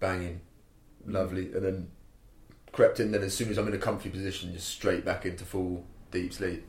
banging, 0.00 0.40
mm. 1.06 1.12
lovely, 1.12 1.52
and 1.52 1.64
then 1.64 1.88
crept 2.74 3.00
in. 3.00 3.12
Then 3.12 3.22
as 3.22 3.34
soon 3.34 3.50
as 3.50 3.58
I'm 3.58 3.68
in 3.68 3.74
a 3.74 3.78
comfy 3.78 4.10
position, 4.10 4.52
just 4.52 4.68
straight 4.68 5.04
back 5.04 5.24
into 5.26 5.44
full 5.44 5.84
deep 6.10 6.32
sleep. 6.32 6.66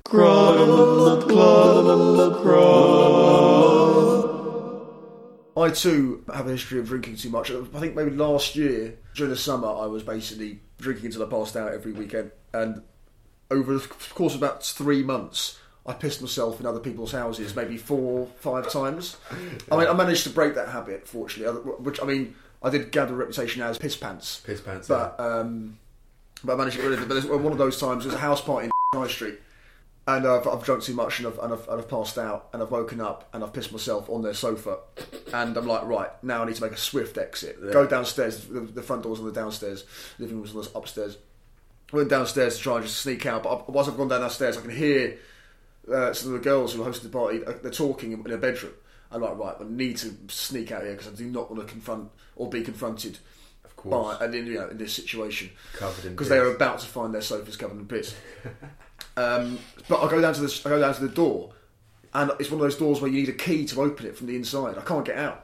I 5.57 5.69
too 5.69 6.23
have 6.33 6.47
a 6.47 6.51
history 6.51 6.79
of 6.79 6.87
drinking 6.87 7.15
too 7.15 7.29
much. 7.29 7.49
I 7.51 7.79
think 7.79 7.95
maybe 7.95 8.11
last 8.11 8.55
year 8.55 8.97
during 9.15 9.31
the 9.31 9.37
summer 9.37 9.69
I 9.69 9.85
was 9.85 10.03
basically 10.03 10.59
drinking 10.79 11.05
until 11.07 11.23
I 11.23 11.29
passed 11.29 11.55
out 11.55 11.71
every 11.73 11.93
weekend, 11.93 12.31
and 12.53 12.81
over 13.49 13.77
the 13.77 13.87
course 14.13 14.35
of 14.35 14.41
about 14.41 14.63
three 14.63 15.03
months. 15.03 15.59
I 15.87 15.93
pissed 15.93 16.19
myself 16.19 16.59
in 16.59 16.65
other 16.65 16.79
people's 16.79 17.11
houses 17.11 17.55
maybe 17.55 17.77
four, 17.77 18.27
five 18.39 18.71
times. 18.71 19.17
I 19.71 19.77
mean, 19.77 19.87
I 19.87 19.93
managed 19.93 20.23
to 20.23 20.31
break 20.31 20.55
that 20.55 20.69
habit, 20.69 21.07
fortunately. 21.07 21.61
Which 21.61 22.01
I 22.01 22.05
mean, 22.05 22.33
I 22.63 22.71
did 22.71 22.91
gather 22.91 23.13
a 23.13 23.17
reputation 23.17 23.61
as 23.61 23.77
piss 23.77 23.95
pants. 23.95 24.41
Piss 24.43 24.61
pants, 24.61 24.87
But 24.87 25.19
um, 25.19 25.77
but 26.45 26.53
I 26.53 26.55
managed 26.57 26.75
to 26.77 26.81
get 26.81 26.89
rid 26.89 26.99
of 26.99 27.03
it. 27.05 27.07
But 27.07 27.13
there's 27.15 27.25
one 27.25 27.51
of 27.51 27.57
those 27.57 27.79
times. 27.79 28.03
There's 28.03 28.15
a 28.15 28.19
house 28.19 28.41
party 28.41 28.65
in 28.67 28.71
High 28.99 29.07
Street, 29.07 29.39
and 30.07 30.25
I've, 30.27 30.47
I've 30.47 30.63
drunk 30.63 30.83
too 30.83 30.93
much 30.93 31.19
and 31.19 31.27
I've, 31.27 31.39
and, 31.39 31.53
I've, 31.53 31.67
and 31.67 31.79
I've 31.81 31.89
passed 31.89 32.17
out 32.17 32.49
and 32.53 32.61
I've 32.61 32.71
woken 32.71 33.01
up 33.01 33.27
and 33.33 33.43
I've 33.43 33.53
pissed 33.53 33.71
myself 33.71 34.09
on 34.09 34.21
their 34.21 34.33
sofa, 34.33 34.77
and 35.33 35.57
I'm 35.57 35.67
like, 35.67 35.83
right 35.85 36.09
now 36.23 36.43
I 36.43 36.45
need 36.45 36.55
to 36.55 36.61
make 36.63 36.71
a 36.73 36.77
swift 36.77 37.17
exit. 37.17 37.57
Yeah. 37.63 37.71
Go 37.71 37.87
downstairs. 37.87 38.45
The, 38.45 38.59
the 38.61 38.81
front 38.83 39.03
door's 39.03 39.19
on 39.19 39.25
the 39.25 39.31
downstairs. 39.31 39.85
Living 40.19 40.37
room's 40.37 40.55
on 40.55 40.61
the 40.61 40.77
upstairs. 40.77 41.17
I 41.93 41.97
went 41.97 42.09
downstairs 42.09 42.57
to 42.57 42.61
try 42.63 42.75
and 42.77 42.85
just 42.85 42.99
sneak 43.01 43.25
out, 43.25 43.43
but 43.43 43.49
I- 43.67 43.71
once 43.71 43.87
I've 43.87 43.97
gone 43.97 44.07
down 44.07 44.21
downstairs, 44.21 44.57
I 44.57 44.61
can 44.61 44.71
hear 44.71 45.17
uh, 45.91 46.13
some 46.13 46.33
of 46.33 46.39
the 46.39 46.43
girls 46.43 46.73
who 46.73 46.81
hosted 46.83 47.03
the 47.03 47.09
party. 47.09 47.43
uh, 47.45 47.53
They're 47.61 47.71
talking 47.71 48.11
in 48.11 48.31
a 48.31 48.37
bedroom. 48.37 48.73
I'm 49.11 49.21
like, 49.21 49.37
right, 49.37 49.55
I 49.59 49.63
need 49.65 49.97
to 49.97 50.13
sneak 50.29 50.71
out 50.71 50.81
here 50.81 50.93
because 50.93 51.07
I 51.07 51.15
do 51.15 51.25
not 51.27 51.49
want 51.51 51.65
to 51.65 51.71
confront 51.71 52.09
or 52.35 52.49
be 52.49 52.63
confronted. 52.63 53.19
By 53.89 54.17
and 54.21 54.33
in, 54.33 54.47
you 54.47 54.55
know, 54.55 54.69
in 54.69 54.77
this 54.77 54.93
situation, 54.93 55.49
Covered 55.73 56.05
in 56.05 56.11
because 56.11 56.29
they 56.29 56.37
are 56.37 56.53
about 56.53 56.79
to 56.79 56.85
find 56.85 57.13
their 57.13 57.21
sofas 57.21 57.55
covered 57.57 57.77
in 57.77 57.85
piss. 57.85 58.15
um, 59.17 59.59
but 59.87 60.01
I 60.01 60.09
go 60.09 60.21
down 60.21 60.33
to 60.33 60.41
the 60.41 60.61
I 60.65 60.69
go 60.69 60.79
down 60.79 60.93
to 60.95 61.01
the 61.01 61.13
door, 61.13 61.53
and 62.13 62.31
it's 62.39 62.49
one 62.49 62.59
of 62.59 62.63
those 62.63 62.77
doors 62.77 63.01
where 63.01 63.11
you 63.11 63.19
need 63.19 63.29
a 63.29 63.33
key 63.33 63.65
to 63.65 63.81
open 63.81 64.05
it 64.05 64.17
from 64.17 64.27
the 64.27 64.35
inside. 64.35 64.77
I 64.77 64.81
can't 64.81 65.05
get 65.05 65.17
out. 65.17 65.41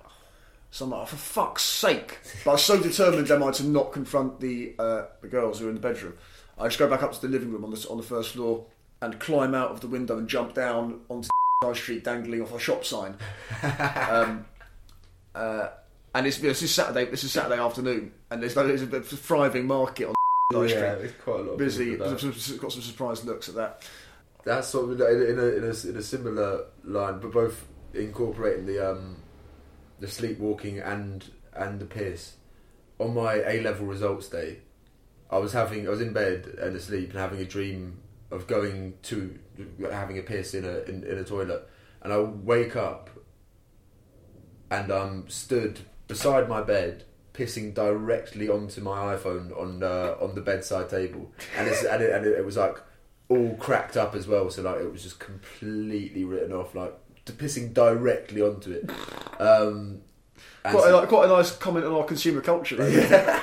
So 0.71 0.85
I'm 0.85 0.91
like, 0.91 1.01
oh, 1.01 1.05
for 1.05 1.17
fuck's 1.17 1.63
sake! 1.63 2.19
But 2.45 2.51
I 2.51 2.53
was 2.53 2.63
so 2.63 2.81
determined 2.81 3.29
am 3.29 3.43
I 3.43 3.51
to 3.51 3.65
not 3.65 3.91
confront 3.91 4.39
the 4.39 4.73
uh, 4.79 5.03
the 5.21 5.27
girls 5.27 5.59
who 5.59 5.67
are 5.67 5.69
in 5.69 5.75
the 5.75 5.81
bedroom. 5.81 6.13
I 6.57 6.67
just 6.67 6.79
go 6.79 6.89
back 6.89 7.03
up 7.03 7.11
to 7.13 7.21
the 7.21 7.27
living 7.27 7.51
room 7.51 7.65
on 7.65 7.71
the 7.71 7.87
on 7.89 7.97
the 7.97 8.03
first 8.03 8.33
floor 8.33 8.65
and 9.01 9.19
climb 9.19 9.53
out 9.53 9.71
of 9.71 9.81
the 9.81 9.87
window 9.87 10.17
and 10.17 10.27
jump 10.27 10.53
down 10.53 11.01
onto 11.09 11.29
High 11.63 11.73
Street, 11.73 12.03
dangling 12.03 12.41
off 12.41 12.53
a 12.53 12.59
shop 12.59 12.85
sign. 12.85 13.15
um, 14.09 14.45
uh, 15.35 15.69
and 16.13 16.27
it's 16.27 16.37
this 16.37 16.61
is 16.61 16.73
Saturday. 16.73 17.05
This 17.05 17.23
is 17.23 17.31
Saturday 17.31 17.61
afternoon, 17.61 18.11
and 18.29 18.41
there's, 18.41 18.53
there's 18.53 18.81
a 18.81 19.01
thriving 19.01 19.65
market 19.65 20.07
on 20.07 20.67
Yeah, 20.67 20.95
there's 20.95 21.13
quite 21.23 21.39
a 21.39 21.43
lot 21.43 21.51
of 21.53 21.57
busy. 21.57 21.91
people 21.91 22.07
about. 22.07 22.19
Some- 22.19 22.57
got 22.57 22.71
some 22.71 22.81
surprised 22.81 23.25
looks 23.25 23.49
at 23.49 23.55
that. 23.55 23.87
That's 24.43 24.67
sort 24.67 24.89
of 24.89 24.99
in 24.99 25.07
a, 25.07 25.23
in 25.23 25.39
a, 25.39 25.89
in 25.89 25.97
a, 25.97 26.01
similar 26.01 26.65
line, 26.83 27.19
but 27.19 27.31
both 27.31 27.67
incorporating 27.93 28.65
the 28.65 28.91
um, 28.91 29.17
the 29.99 30.07
sleepwalking 30.07 30.79
and 30.79 31.23
and 31.53 31.79
the 31.79 31.85
piss. 31.85 32.35
On 32.99 33.13
my 33.13 33.35
A 33.35 33.61
level 33.61 33.85
results 33.85 34.29
day, 34.29 34.59
I 35.29 35.37
was 35.37 35.53
having 35.53 35.87
I 35.87 35.91
was 35.91 36.01
in 36.01 36.11
bed 36.11 36.45
and 36.59 36.75
asleep 36.75 37.11
and 37.11 37.19
having 37.19 37.39
a 37.39 37.45
dream 37.45 37.99
of 38.31 38.47
going 38.47 38.95
to 39.03 39.37
having 39.91 40.17
a 40.17 40.23
piss 40.23 40.53
in 40.53 40.65
a 40.65 40.79
in, 40.79 41.03
in 41.03 41.17
a 41.17 41.23
toilet, 41.23 41.69
and 42.01 42.11
I 42.11 42.19
wake 42.19 42.75
up 42.75 43.09
and 44.71 44.89
I'm 44.91 45.29
stood 45.29 45.81
beside 46.11 46.47
my 46.49 46.61
bed 46.61 47.05
pissing 47.33 47.73
directly 47.73 48.49
onto 48.49 48.81
my 48.81 49.15
iPhone 49.15 49.57
on 49.57 49.81
uh, 49.81 50.15
on 50.19 50.35
the 50.35 50.41
bedside 50.41 50.89
table, 50.89 51.31
and 51.57 51.67
it's, 51.67 51.83
and, 51.83 52.03
it, 52.03 52.11
and 52.11 52.25
it, 52.25 52.37
it 52.39 52.45
was 52.45 52.57
like 52.57 52.77
all 53.29 53.55
cracked 53.55 53.95
up 53.95 54.13
as 54.13 54.27
well. 54.27 54.49
So 54.49 54.61
like 54.61 54.81
it 54.81 54.91
was 54.91 55.03
just 55.03 55.19
completely 55.19 56.23
written 56.25 56.51
off, 56.51 56.75
like 56.75 56.93
to 57.25 57.31
pissing 57.33 57.73
directly 57.73 58.41
onto 58.41 58.71
it. 58.71 58.89
Um, 59.39 60.01
Quite, 60.63 60.83
so- 60.83 60.99
a, 61.03 61.07
quite 61.07 61.25
a 61.25 61.29
nice 61.29 61.55
comment 61.55 61.85
on 61.85 61.93
our 61.93 62.03
consumer 62.03 62.41
culture. 62.41 62.75
Though. 62.75 62.83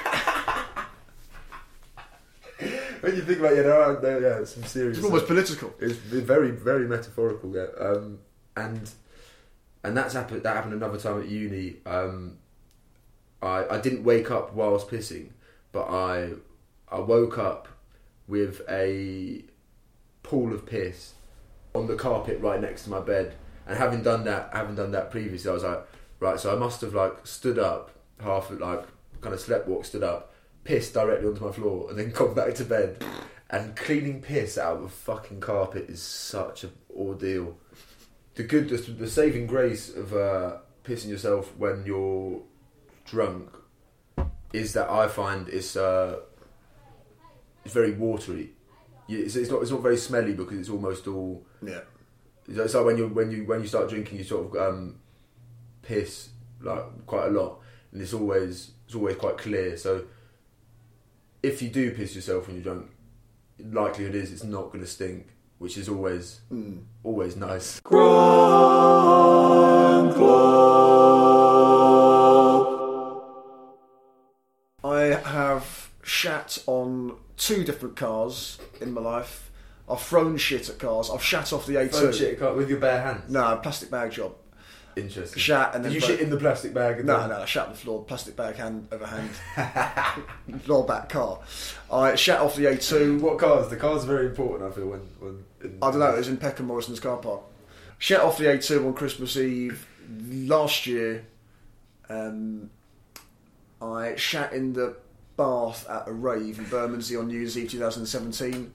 when 3.01 3.17
you 3.17 3.23
think 3.23 3.39
about 3.41 3.53
it, 3.53 3.57
you 3.59 3.63
know, 3.65 3.99
there- 4.01 4.21
yeah, 4.21 4.45
some 4.45 4.65
serious. 4.65 4.99
It's 4.99 5.05
almost 5.05 5.25
stuff. 5.25 5.37
political. 5.37 5.75
It's 5.81 5.97
very, 5.97 6.51
very 6.51 6.87
metaphorical. 6.87 7.55
Yeah, 7.55 7.67
um, 7.81 8.19
and 8.57 8.91
and 9.83 9.97
that's 9.97 10.15
happened. 10.15 10.43
That 10.43 10.55
happened 10.57 10.75
another 10.75 10.99
time 10.99 11.21
at 11.23 11.29
uni. 11.29 11.77
Um, 11.87 12.39
I 13.43 13.67
I 13.69 13.81
didn't 13.81 14.05
wake 14.05 14.31
up 14.31 14.55
whilst 14.55 14.89
pissing, 14.89 15.31
but 15.73 15.85
I 15.85 16.35
I 16.91 17.01
woke 17.01 17.39
up 17.39 17.69
with 18.27 18.61
a 18.69 19.45
pool 20.23 20.53
of 20.53 20.67
piss 20.67 21.15
on 21.75 21.87
the 21.87 21.97
carpet 21.97 22.41
right 22.41 22.61
next 22.61 22.85
to 22.85 22.91
my 22.91 23.01
bed. 23.01 23.35
And 23.67 23.77
having 23.77 24.03
done 24.03 24.25
that, 24.25 24.51
having 24.53 24.77
done 24.77 24.93
that 24.93 25.11
previously, 25.11 25.51
I 25.51 25.55
was 25.55 25.65
like, 25.65 25.87
right. 26.21 26.41
So 26.41 26.55
I 26.55 26.59
must 26.59 26.81
have 26.81 26.95
like 26.95 27.27
stood 27.27 27.59
up, 27.59 27.91
half 28.21 28.51
of 28.51 28.61
like 28.61 28.85
kind 29.21 29.35
of 29.35 29.41
sleptwalk, 29.41 29.85
stood 29.85 30.03
up, 30.03 30.33
pissed 30.65 30.95
directly 30.95 31.29
onto 31.29 31.45
my 31.45 31.53
floor, 31.53 31.91
and 31.91 31.99
then 31.99 32.11
gone 32.13 32.35
back 32.35 32.55
to 32.57 32.65
bed. 32.65 33.03
And 33.51 33.75
cleaning 33.77 34.21
piss 34.21 34.59
out 34.59 34.77
of 34.77 34.85
a 34.85 34.89
fucking 34.89 35.41
carpet 35.41 35.89
is 35.89 36.03
such 36.03 36.65
an 36.65 36.73
ordeal. 36.95 37.57
The 38.35 38.43
good, 38.43 38.69
the, 38.69 38.77
the 38.77 39.09
saving 39.09 39.47
grace 39.47 39.95
of 39.95 40.13
uh, 40.15 40.59
pissing 40.85 41.09
yourself 41.09 41.57
when 41.57 41.85
you're 41.87 42.43
drunk 43.11 43.51
is 44.53 44.73
that 44.75 44.89
I 44.91 45.09
find 45.09 45.49
it's 45.49 45.77
uh, 45.77 46.21
it's 47.65 47.75
very 47.75 47.93
watery. 47.93 48.51
It's, 49.09 49.37
it's 49.37 49.51
not 49.51 49.63
it's 49.63 49.71
not 49.71 49.83
very 49.83 49.97
smelly 49.97 50.35
because 50.35 50.59
it's 50.59 50.69
almost 50.69 51.07
all 51.07 51.45
Yeah. 51.63 51.81
It's 52.47 52.75
like 52.75 52.85
when 52.85 52.97
you 52.97 53.09
when 53.09 53.31
you 53.31 53.45
when 53.45 53.61
you 53.61 53.67
start 53.67 53.89
drinking, 53.91 54.19
you 54.19 54.25
sort 54.25 54.47
of 54.57 54.61
um, 54.75 54.97
piss 55.83 56.31
like 56.61 56.85
quite 57.07 57.27
a 57.27 57.31
lot, 57.31 57.61
and 57.93 58.01
it's 58.03 58.13
always 58.15 58.73
it's 58.87 58.95
always 58.95 59.17
quite 59.17 59.37
clear. 59.39 59.77
So 59.77 60.05
if 61.43 61.61
you 61.63 61.69
do 61.69 61.91
piss 61.93 62.15
yourself 62.15 62.47
when 62.47 62.57
you're 62.57 62.65
drunk, 62.65 62.91
likelihood 63.59 64.15
is 64.15 64.33
it's 64.33 64.45
not 64.45 64.67
going 64.73 64.81
to 64.81 64.87
stink, 64.87 65.29
which 65.59 65.77
is 65.77 65.89
always 65.91 66.41
Mm. 66.51 66.85
always 67.05 67.37
nice. 67.37 67.81
I 67.85 67.99
shat 76.49 76.63
on 76.67 77.17
two 77.37 77.65
different 77.65 77.97
cars 77.97 78.59
in 78.81 78.93
my 78.93 79.01
life. 79.01 79.51
I've 79.89 80.01
thrown 80.03 80.37
shit 80.37 80.69
at 80.69 80.79
cars. 80.79 81.11
I've 81.11 81.23
shat 81.23 81.53
off 81.53 81.67
the 81.67 81.75
A2. 81.77 81.91
Thrown 81.93 82.13
shit 82.13 82.43
at 82.43 82.57
with 82.57 82.69
your 82.69 82.79
bare 82.81 83.01
hands. 83.01 83.31
No, 83.31 83.59
plastic 83.63 83.91
bag 83.91 84.13
job. 84.13 84.35
Interesting. 84.97 85.39
Shat 85.41 85.75
and 85.75 85.85
Did 85.85 85.91
then 85.91 85.95
you 85.95 86.01
throw- 86.01 86.09
shit 86.09 86.21
in 86.21 86.31
the 86.31 86.37
plastic 86.37 86.75
bag? 86.75 86.99
and 86.99 87.07
No, 87.07 87.21
then- 87.21 87.29
no, 87.31 87.41
I 87.43 87.45
shat 87.47 87.67
on 87.67 87.73
the 87.73 87.79
floor, 87.79 88.03
plastic 88.05 88.37
bag 88.37 88.57
hand 88.57 88.89
over 88.93 89.07
hand, 89.07 89.31
floor 90.63 90.85
back 90.85 91.09
car. 91.09 91.39
I 91.91 92.17
shat 92.17 92.41
off 92.41 92.57
the 92.57 92.65
A2. 92.65 93.21
What 93.21 93.39
cars? 93.39 93.69
The 93.69 93.77
cars 93.77 94.05
are 94.05 94.09
very 94.09 94.27
important. 94.27 94.71
I 94.71 94.75
feel 94.75 94.87
when 94.89 95.01
when. 95.21 95.45
In, 95.63 95.79
I 95.83 95.91
don't 95.91 96.01
know. 96.01 96.15
It 96.15 96.19
was 96.19 96.29
in 96.29 96.37
Peckham 96.37 96.67
Morrison's 96.67 97.01
car 97.01 97.17
park. 97.19 97.41
Shat 97.99 98.21
off 98.21 98.39
the 98.39 98.45
A2 98.45 98.87
on 98.87 98.95
Christmas 98.95 99.37
Eve 99.37 99.87
last 100.31 100.87
year. 100.87 101.25
Um, 102.09 102.71
I 103.81 104.17
shat 104.17 104.53
in 104.53 104.73
the 104.73 104.97
bath 105.39 105.89
at 105.89 106.07
a 106.07 106.13
rave 106.13 106.59
in 106.59 106.67
Bermondsey 106.67 107.17
on 107.17 107.29
New 107.29 107.39
Year's 107.39 107.57
Eve 107.57 107.71
2017. 107.71 108.73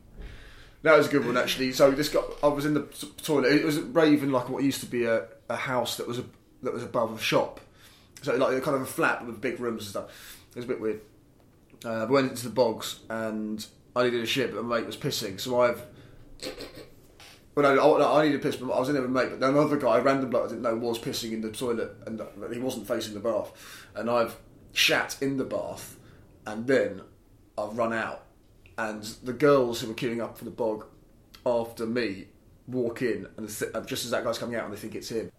That 0.82 0.98
was 0.98 1.08
a 1.08 1.12
good 1.12 1.26
one 1.26 1.38
actually. 1.38 1.74
So 1.74 1.92
this 1.92 2.10
got 2.10 2.26
I 2.42 2.48
was 2.48 2.66
in 2.66 2.74
the 2.74 2.82
toilet. 3.22 3.54
It 3.54 3.64
was 3.64 3.78
in 3.78 4.32
like 4.32 4.50
what 4.50 4.64
used 4.64 4.80
to 4.80 4.88
be 4.88 5.06
a, 5.06 5.28
a 5.50 5.56
house 5.56 5.98
that 5.98 6.08
was 6.08 6.18
a, 6.18 6.26
that 6.64 6.74
was 6.74 6.84
above 6.84 7.14
a 7.14 7.22
shop. 7.22 7.60
So 8.24 8.36
like 8.36 8.64
kind 8.64 8.76
of 8.76 8.82
a 8.82 8.88
flat 8.88 9.26
with 9.26 9.40
big 9.40 9.60
rooms 9.60 9.84
and 9.84 9.90
stuff. 9.90 10.40
It 10.52 10.56
was 10.56 10.66
a 10.66 10.68
bit 10.68 10.82
weird. 10.82 11.02
Uh, 11.86 12.06
we 12.10 12.16
went 12.16 12.32
into 12.32 12.46
the 12.46 12.54
bogs 12.54 13.02
and 13.10 13.66
I 13.96 14.06
needed 14.06 14.24
a 14.24 14.26
shit, 14.26 14.56
but 14.56 14.64
my 14.64 14.78
mate 14.78 14.88
was 14.88 14.98
pissing. 14.98 15.40
So 15.40 15.62
I've 15.62 15.84
well, 17.56 17.76
no, 17.76 17.98
I, 17.98 18.20
I 18.20 18.26
needed 18.26 18.40
a 18.40 18.44
piss, 18.44 18.56
but 18.56 18.72
I 18.72 18.80
was 18.80 18.90
in 18.90 18.96
there 18.96 19.04
with 19.04 19.12
mate. 19.12 19.30
But 19.30 19.40
then 19.40 19.50
another 19.52 19.78
guy, 19.78 20.00
random 20.00 20.30
bloke 20.30 20.46
I 20.46 20.48
didn't 20.50 20.64
know, 20.64 20.76
was 20.76 20.98
pissing 20.98 21.34
in 21.34 21.42
the 21.42 21.52
toilet, 21.52 21.96
and 22.08 22.22
he 22.52 22.60
wasn't 22.60 22.88
facing 22.88 23.14
the 23.14 23.20
bath. 23.20 23.52
And 23.96 24.10
I've 24.10 24.36
shat 24.72 25.18
in 25.22 25.38
the 25.38 25.44
bath, 25.44 25.98
and 26.46 26.68
then 26.68 27.02
I've 27.58 27.78
run 27.78 27.94
out, 27.94 28.24
and 28.78 29.04
the 29.24 29.34
girls 29.34 29.82
who 29.82 29.88
were 29.88 29.94
queuing 29.94 30.22
up 30.22 30.38
for 30.38 30.46
the 30.46 30.52
bog 30.52 30.86
after 31.46 31.86
me 31.86 32.28
walk 32.68 33.02
in, 33.02 33.28
and 33.38 33.50
th- 33.50 33.72
just 33.86 34.06
as 34.06 34.12
that 34.12 34.24
guy's 34.24 34.38
coming 34.38 34.56
out, 34.56 34.66
and 34.66 34.74
they 34.74 34.78
think 34.78 34.96
it's 34.96 35.10
him. 35.10 35.32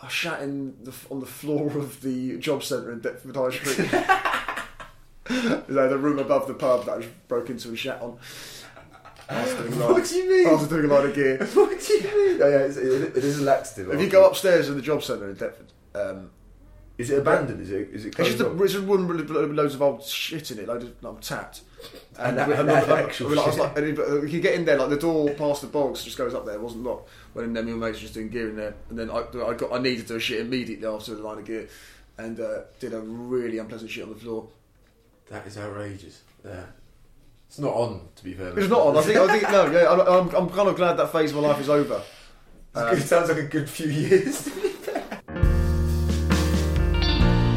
I 0.00 0.08
shat 0.08 0.42
in 0.42 0.74
the, 0.82 0.92
on 1.10 1.20
the 1.20 1.26
floor 1.26 1.76
of 1.76 2.00
the 2.00 2.38
job 2.38 2.62
centre 2.62 2.92
in 2.92 3.00
Deptford 3.00 3.36
High 3.36 3.50
Street. 3.50 3.92
you 5.68 5.74
know, 5.74 5.88
the 5.88 5.98
room 5.98 6.18
above 6.18 6.46
the 6.46 6.54
pub 6.54 6.86
that 6.86 7.02
I 7.02 7.06
broke 7.28 7.50
into 7.50 7.68
and 7.68 7.78
shat 7.78 8.00
on. 8.00 8.18
What 9.28 10.06
do 10.06 10.16
you 10.16 10.30
mean? 10.30 10.46
After 10.48 10.66
doing 10.66 10.90
a 10.90 10.94
lot 10.94 11.04
of 11.04 11.14
gear. 11.14 11.38
What 11.54 11.80
do 11.80 11.94
you 11.94 12.02
mean? 12.02 12.38
Yeah, 12.38 12.58
it's, 12.58 12.76
it, 12.76 13.16
it 13.16 13.24
is 13.24 13.38
a 13.38 13.44
laxative. 13.44 13.92
If 13.92 14.00
you 14.00 14.08
go 14.08 14.26
upstairs 14.26 14.68
in 14.68 14.76
the 14.76 14.82
job 14.82 15.02
centre 15.02 15.28
in 15.28 15.36
Deptford, 15.36 15.72
um, 15.94 16.30
is 17.02 17.10
it 17.10 17.18
abandoned? 17.18 17.60
Is 17.60 17.70
it? 17.70 17.88
Is 17.92 18.04
it? 18.06 18.18
It's 18.18 18.28
just 18.30 18.40
a, 18.40 18.50
off? 18.50 18.60
it's 18.60 18.74
a 18.74 18.80
room 18.80 19.06
with 19.08 19.28
lo- 19.30 19.44
loads 19.46 19.74
of 19.74 19.82
old 19.82 20.02
shit 20.04 20.50
in 20.50 20.58
it, 20.60 20.66
loads 20.68 20.84
of 20.84 21.02
like, 21.02 21.20
tapped. 21.20 21.62
And 22.18 22.36
we- 22.36 22.54
that- 22.54 22.66
like, 22.66 22.86
that 22.86 22.98
actual 23.06 23.30
we- 23.30 23.34
like, 23.36 23.44
I 23.44 23.48
was 23.48 23.54
shit. 23.56 23.64
like- 23.64 23.78
and 23.78 23.96
you- 23.98 24.26
you 24.26 24.40
get 24.40 24.54
in 24.54 24.64
there, 24.64 24.76
like 24.78 24.90
the 24.90 24.96
door 24.96 25.30
past 25.30 25.60
the 25.62 25.66
box 25.68 26.04
just 26.04 26.16
goes 26.18 26.34
up 26.34 26.44
there. 26.46 26.54
It 26.54 26.60
wasn't 26.60 26.84
locked. 26.84 27.08
When 27.32 27.44
in 27.46 27.52
there, 27.52 27.62
my 27.64 27.72
mates 27.88 27.98
were 27.98 28.02
just 28.02 28.14
doing 28.14 28.28
gear 28.28 28.48
in 28.50 28.56
there, 28.56 28.74
and 28.90 28.98
then 28.98 29.10
I, 29.10 29.18
I 29.46 29.54
got 29.54 29.72
I 29.72 29.78
needed 29.78 30.06
to 30.08 30.18
shit 30.20 30.40
immediately 30.40 30.86
after 30.86 31.14
the 31.14 31.22
line 31.22 31.38
of 31.38 31.44
gear, 31.44 31.68
and 32.18 32.38
uh, 32.40 32.60
did 32.80 32.94
a 32.94 33.00
really 33.00 33.58
unpleasant 33.58 33.90
shit 33.90 34.04
on 34.04 34.10
the 34.10 34.16
floor. 34.16 34.48
That 35.30 35.46
is 35.46 35.56
outrageous. 35.58 36.22
Yeah. 36.44 36.64
It's 37.48 37.58
not 37.58 37.74
on, 37.74 38.08
to 38.16 38.24
be 38.24 38.32
fair. 38.34 38.58
It's 38.58 38.68
not 38.70 38.80
on. 38.80 38.96
I 38.96 39.02
think 39.02 39.18
I 39.18 39.26
think 39.38 39.50
no. 39.52 39.70
Yeah, 39.70 39.90
I'm, 39.92 40.00
I'm, 40.00 40.34
I'm 40.34 40.48
kind 40.50 40.68
of 40.68 40.76
glad 40.76 40.94
that 40.98 41.12
phase 41.12 41.32
of 41.32 41.36
my 41.42 41.48
life 41.48 41.60
is 41.60 41.68
over. 41.68 42.02
Um, 42.74 42.88
it 42.96 43.02
sounds 43.02 43.28
like 43.28 43.38
a 43.38 43.42
good 43.46 43.68
few 43.68 43.88
years. 43.88 44.48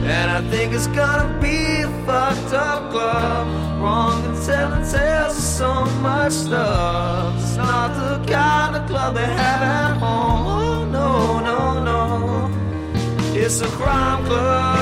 And 0.07 0.29
I 0.29 0.39
think 0.51 0.71
it's 0.71 0.85
gonna 0.85 1.35
be 1.41 1.81
a 1.81 1.87
fucked 2.05 2.53
up 2.53 2.91
club. 2.91 3.47
Wrong 3.81 4.23
and 4.25 4.45
telling 4.45 4.85
tales 4.87 5.35
of 5.35 5.43
so 5.43 5.85
much 6.01 6.31
stuff. 6.31 7.33
It's 7.41 7.55
not 7.55 7.95
the 7.95 8.23
kind 8.31 8.75
of 8.75 8.87
club 8.87 9.15
they 9.15 9.25
have 9.25 9.61
at 9.63 9.97
home. 9.97 10.45
Oh, 10.45 10.85
no, 10.85 11.39
no, 11.39 11.83
no. 11.83 12.51
It's 13.33 13.61
a 13.61 13.67
crime 13.79 14.23
club. 14.25 14.75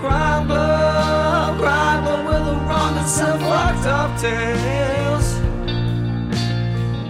Crime 0.00 0.46
club, 0.48 1.58
crime 1.60 2.02
club 2.04 2.26
with 2.26 2.48
a 2.54 2.56
wrong 2.66 2.98
and 2.98 3.08
some 3.08 3.38
fucked 3.38 3.86
up 3.86 4.18
tales. 4.20 5.26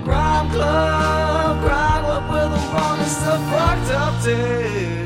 Crime 0.05 0.51
club, 0.51 1.65
crime 1.65 2.05
club 2.05 2.25
with 2.33 2.53
a 2.53 2.63
wrong 2.73 2.99
and 2.99 3.11
some 3.11 3.43
fucked 3.51 3.91
up 3.93 4.23
tales. 4.23 5.04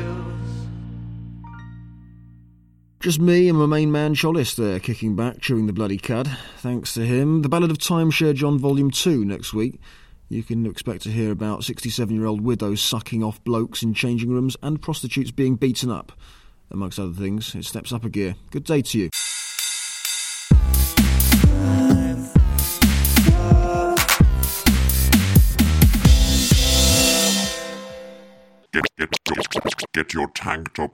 Just 2.99 3.21
me 3.21 3.47
and 3.47 3.57
my 3.57 3.65
main 3.65 3.93
man 3.93 4.13
Chollis 4.13 4.57
there, 4.57 4.77
kicking 4.77 5.15
back, 5.15 5.39
chewing 5.39 5.67
the 5.67 5.73
bloody 5.73 5.97
cud. 5.97 6.29
Thanks 6.57 6.93
to 6.95 7.05
him. 7.05 7.43
The 7.43 7.47
Ballad 7.47 7.71
of 7.71 7.77
Timeshare 7.77 8.35
John 8.35 8.59
Volume 8.59 8.91
2 8.91 9.23
next 9.23 9.53
week. 9.53 9.79
You 10.27 10.43
can 10.43 10.65
expect 10.65 11.03
to 11.03 11.09
hear 11.09 11.31
about 11.31 11.63
67 11.63 12.13
year 12.13 12.25
old 12.25 12.41
widows 12.41 12.81
sucking 12.81 13.23
off 13.23 13.41
blokes 13.45 13.83
in 13.83 13.93
changing 13.93 14.31
rooms 14.31 14.57
and 14.61 14.81
prostitutes 14.81 15.31
being 15.31 15.55
beaten 15.55 15.89
up. 15.89 16.11
Amongst 16.71 16.99
other 16.99 17.13
things, 17.13 17.55
it 17.55 17.63
steps 17.63 17.93
up 17.93 18.03
a 18.03 18.09
gear. 18.09 18.35
Good 18.51 18.65
day 18.65 18.81
to 18.81 18.97
you. 18.99 19.09
Get, 28.73 28.83
get, 28.97 29.09
get, 29.93 30.13
your 30.13 30.27
tank 30.35 30.73
top 30.73 30.93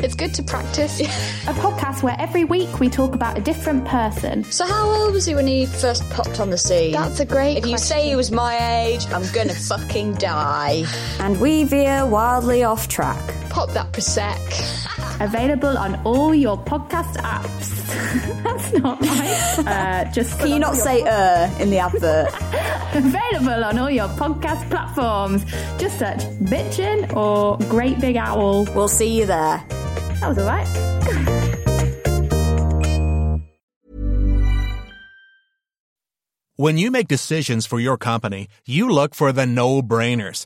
it's 0.04 0.16
good 0.16 0.34
to 0.34 0.42
practice. 0.44 1.00
A 1.02 1.54
podcast 1.54 2.02
where 2.02 2.16
every 2.18 2.46
week 2.46 2.80
we 2.80 2.90
talk 2.90 3.14
about 3.14 3.38
a 3.38 3.42
different 3.42 3.86
person. 3.86 4.44
So, 4.46 4.66
how 4.66 4.90
old 4.90 5.14
was 5.14 5.26
he 5.28 5.36
when 5.36 5.46
he 5.46 5.68
first 5.68 6.10
popped 6.10 6.40
on 6.40 6.50
the 6.50 6.58
scene? 6.58 6.94
That's 6.94 7.20
a 7.20 7.26
great 7.26 7.60
If 7.60 7.68
you 7.68 7.78
say 7.78 8.10
he 8.10 8.16
was 8.16 8.32
my 8.32 8.58
age, 8.86 9.06
I'm 9.12 9.32
gonna 9.32 9.54
fucking 9.70 10.16
die. 10.16 10.86
And 11.20 11.40
we 11.40 11.64
veer 11.64 12.08
wildly 12.08 12.64
off 12.64 12.88
track. 12.88 13.22
Pop 13.50 13.70
that 13.74 13.92
Prosec. 13.92 15.00
Available 15.20 15.78
on 15.78 15.96
all 16.04 16.34
your 16.34 16.58
podcast 16.58 17.16
apps. 17.18 17.70
That's 18.44 18.74
not 18.74 19.00
right. 19.02 19.68
Uh, 19.68 20.12
just 20.12 20.40
Can 20.40 20.50
you 20.50 20.60
not 20.60 20.76
say 20.76 21.02
uh 21.04 21.50
in 21.60 21.70
the 21.70 21.78
advert? 21.80 22.30
Available 22.96 23.64
on 23.64 23.78
all 23.80 23.90
your 23.90 24.08
podcast 24.10 24.70
platforms. 24.70 25.44
Just 25.80 26.00
search 26.00 26.20
Bitchin' 26.52 27.16
or 27.16 27.58
Great 27.70 28.00
Big 28.00 28.18
Owl. 28.18 28.66
We'll 28.76 28.88
see 28.88 29.20
you 29.20 29.26
there. 29.26 29.64
That 30.20 30.30
was 30.30 30.38
alright. 30.40 30.68
When 36.56 36.78
you 36.78 36.92
make 36.92 37.08
decisions 37.08 37.66
for 37.66 37.80
your 37.80 37.98
company, 37.98 38.48
you 38.66 38.88
look 38.88 39.16
for 39.16 39.32
the 39.32 39.46
no-brainers. 39.46 40.46